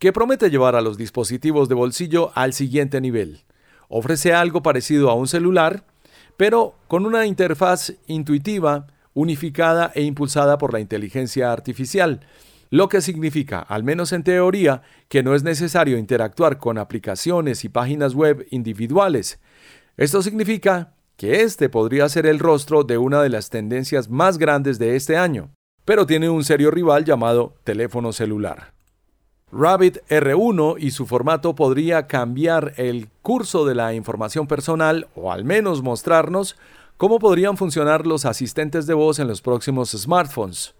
que 0.00 0.12
promete 0.12 0.50
llevar 0.50 0.74
a 0.74 0.80
los 0.80 0.98
dispositivos 0.98 1.68
de 1.68 1.76
bolsillo 1.76 2.32
al 2.34 2.52
siguiente 2.52 3.00
nivel. 3.00 3.44
Ofrece 3.86 4.32
algo 4.32 4.60
parecido 4.60 5.08
a 5.08 5.14
un 5.14 5.28
celular, 5.28 5.84
pero 6.36 6.74
con 6.88 7.06
una 7.06 7.26
interfaz 7.26 7.92
intuitiva, 8.08 8.88
unificada 9.14 9.92
e 9.94 10.02
impulsada 10.02 10.58
por 10.58 10.72
la 10.72 10.80
inteligencia 10.80 11.52
artificial, 11.52 12.26
lo 12.72 12.88
que 12.88 13.02
significa, 13.02 13.58
al 13.58 13.84
menos 13.84 14.12
en 14.12 14.24
teoría, 14.24 14.80
que 15.10 15.22
no 15.22 15.34
es 15.34 15.42
necesario 15.42 15.98
interactuar 15.98 16.56
con 16.56 16.78
aplicaciones 16.78 17.66
y 17.66 17.68
páginas 17.68 18.14
web 18.14 18.46
individuales. 18.50 19.38
Esto 19.98 20.22
significa 20.22 20.94
que 21.18 21.42
este 21.42 21.68
podría 21.68 22.08
ser 22.08 22.24
el 22.24 22.38
rostro 22.38 22.82
de 22.82 22.96
una 22.96 23.20
de 23.22 23.28
las 23.28 23.50
tendencias 23.50 24.08
más 24.08 24.38
grandes 24.38 24.78
de 24.78 24.96
este 24.96 25.18
año, 25.18 25.50
pero 25.84 26.06
tiene 26.06 26.30
un 26.30 26.44
serio 26.44 26.70
rival 26.70 27.04
llamado 27.04 27.56
teléfono 27.62 28.10
celular. 28.10 28.72
Rabbit 29.52 29.98
R1 30.08 30.76
y 30.78 30.92
su 30.92 31.04
formato 31.04 31.54
podría 31.54 32.06
cambiar 32.06 32.72
el 32.78 33.10
curso 33.20 33.66
de 33.66 33.74
la 33.74 33.92
información 33.92 34.46
personal 34.46 35.08
o 35.14 35.30
al 35.30 35.44
menos 35.44 35.82
mostrarnos 35.82 36.56
cómo 36.96 37.18
podrían 37.18 37.58
funcionar 37.58 38.06
los 38.06 38.24
asistentes 38.24 38.86
de 38.86 38.94
voz 38.94 39.18
en 39.18 39.28
los 39.28 39.42
próximos 39.42 39.90
smartphones. 39.90 40.74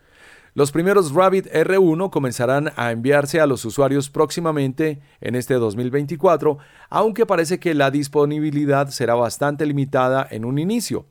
Los 0.55 0.71
primeros 0.71 1.15
Rabbit 1.15 1.47
R1 1.47 2.11
comenzarán 2.11 2.73
a 2.77 2.93
enviarse 2.93 3.41
a 3.41 3.47
los 3.47 3.65
usuarios 3.65 4.11
próximamente 4.11 5.01
en 5.23 5.35
este 5.35 5.55
2024, 5.55 6.59
aunque 6.91 7.25
parece 7.25 7.59
que 7.59 7.73
la 7.73 7.91
disponibilidad 7.91 8.88
será 8.88 9.15
bastante 9.15 9.65
limitada 9.65 10.29
en 10.31 10.45
un 10.45 10.59
inicio, 10.59 11.07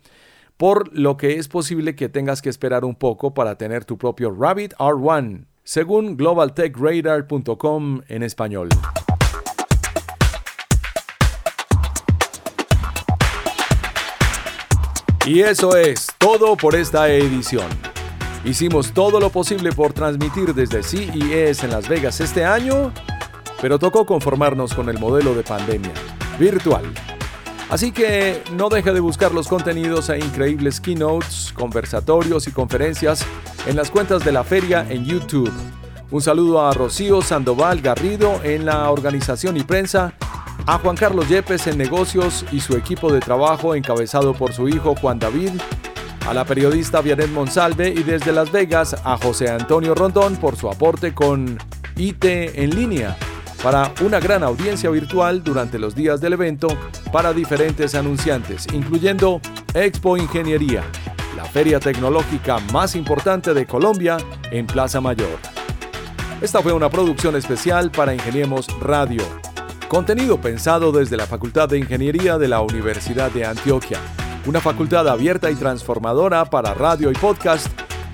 por 0.58 0.96
lo 0.96 1.18
que 1.18 1.40
es 1.40 1.48
posible 1.48 1.96
que 1.96 2.08
tengas 2.08 2.44
que 2.44 2.50
esperar 2.50 2.86
un 2.86 2.94
poco 2.94 3.34
para 3.34 3.58
tener 3.58 3.84
tu 3.84 3.98
propio 3.98 4.30
Rabbit 4.30 4.76
R1, 4.76 5.46
según 5.64 6.18
globaltechradar.com 6.18 8.02
en 8.08 8.22
español. 8.22 8.70
Y 15.26 15.40
eso 15.40 15.76
es 15.76 16.06
todo 16.20 16.56
por 16.56 16.76
esta 16.76 17.10
edición. 17.10 17.91
Hicimos 18.44 18.92
todo 18.92 19.20
lo 19.20 19.30
posible 19.30 19.72
por 19.72 19.94
transmitir 19.94 20.56
desde 20.56 20.82
CES 20.82 21.64
en 21.64 21.70
Las 21.70 21.88
Vegas 21.88 22.20
este 22.22 22.44
año, 22.44 22.92
pero 23.62 23.78
tocó 23.78 24.04
conformarnos 24.04 24.74
con 24.74 24.90
el 24.90 24.98
modelo 24.98 25.36
de 25.36 25.44
pandemia, 25.44 25.92
virtual. 26.40 26.84
Así 27.70 27.92
que 27.92 28.42
no 28.54 28.70
deje 28.70 28.94
de 28.94 29.00
buscar 29.00 29.32
los 29.32 29.48
contenidos 29.48 30.10
e 30.10 30.18
increíbles 30.18 30.82
keynotes, 30.82 31.54
conversatorios 31.54 32.48
y 32.48 32.52
conferencias 32.52 33.24
en 33.68 33.76
las 33.76 33.92
cuentas 33.92 34.26
de 34.26 34.32
la 34.32 34.44
feria 34.44 34.88
en 34.90 35.06
YouTube. 35.06 35.52
Un 36.10 36.22
saludo 36.22 36.68
a 36.68 36.74
Rocío 36.74 37.22
Sandoval 37.22 37.80
Garrido 37.82 38.42
en 38.44 38.66
la 38.66 38.90
organización 38.90 39.56
y 39.56 39.62
prensa, 39.62 40.14
a 40.66 40.80
Juan 40.80 40.96
Carlos 40.96 41.30
Yepes 41.30 41.68
en 41.68 41.78
negocios 41.78 42.44
y 42.52 42.60
su 42.60 42.76
equipo 42.76 43.14
de 43.14 43.20
trabajo 43.20 43.76
encabezado 43.76 44.34
por 44.34 44.52
su 44.52 44.68
hijo 44.68 44.96
Juan 44.96 45.20
David 45.20 45.52
a 46.28 46.34
la 46.34 46.46
periodista 46.46 47.02
Vianet 47.02 47.30
Monsalve 47.30 47.90
y 47.90 48.04
desde 48.04 48.32
Las 48.32 48.52
Vegas 48.52 48.96
a 49.04 49.18
José 49.18 49.50
Antonio 49.50 49.96
Rondón 49.96 50.36
por 50.38 50.56
su 50.56 50.70
aporte 50.70 51.14
con 51.14 51.58
IT 51.96 52.26
en 52.26 52.76
línea. 52.76 53.18
para 53.62 53.94
una 54.02 54.20
gran 54.20 54.42
audiencia 54.42 54.90
virtual 54.90 55.44
durante 55.44 55.78
los 55.78 55.94
días 55.94 56.20
del 56.20 56.34
evento 56.34 56.68
para 57.12 57.32
diferentes 57.32 57.94
anunciantes, 57.94 58.66
incluyendo 58.74 59.40
Expo 59.76 60.18
Ingeniería, 60.18 60.84
la 61.38 61.46
feria 61.46 61.80
tecnológica 61.80 62.58
más 62.74 62.96
importante 62.96 63.54
de 63.54 63.68
Colombia 63.68 64.18
en 64.50 64.66
Plaza 64.66 65.00
Mayor. 65.00 65.38
Esta 66.42 66.62
fue 66.64 66.74
una 66.74 66.90
producción 66.90 67.36
especial 67.36 67.92
para 67.92 68.16
Ingeniemos 68.16 68.66
Radio, 68.80 69.22
contenido 69.88 70.42
pensado 70.42 70.92
desde 70.92 71.16
la 71.16 71.28
Facultad 71.28 71.70
de 71.70 71.78
Ingeniería 71.78 72.40
de 72.40 72.48
la 72.48 72.62
Universidad 72.62 73.30
de 73.30 73.46
Antioquia, 73.46 74.00
una 74.46 74.60
facultad 74.60 75.08
abierta 75.08 75.52
y 75.52 75.56
transformadora 75.56 76.46
para 76.46 76.74
radio 76.74 77.12
y 77.12 77.16
podcast, 77.16 77.68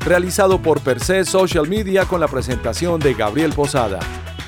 realizado 0.05 0.61
por 0.61 0.81
Per 0.81 0.99
se 0.99 1.25
Social 1.25 1.67
Media 1.67 2.05
con 2.05 2.19
la 2.19 2.27
presentación 2.27 2.99
de 2.99 3.13
Gabriel 3.13 3.53
Posada. 3.53 3.99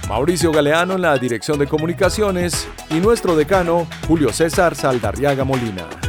Mauricio 0.08 0.52
Galeano 0.52 0.96
en 0.96 1.02
la 1.02 1.18
dirección 1.18 1.60
de 1.60 1.68
comunicaciones 1.68 2.68
y 2.90 2.96
nuestro 2.96 3.36
decano 3.36 3.88
Julio 4.08 4.34
César 4.34 4.76
Saldarriaga 4.76 5.44
Molina. 5.44 6.09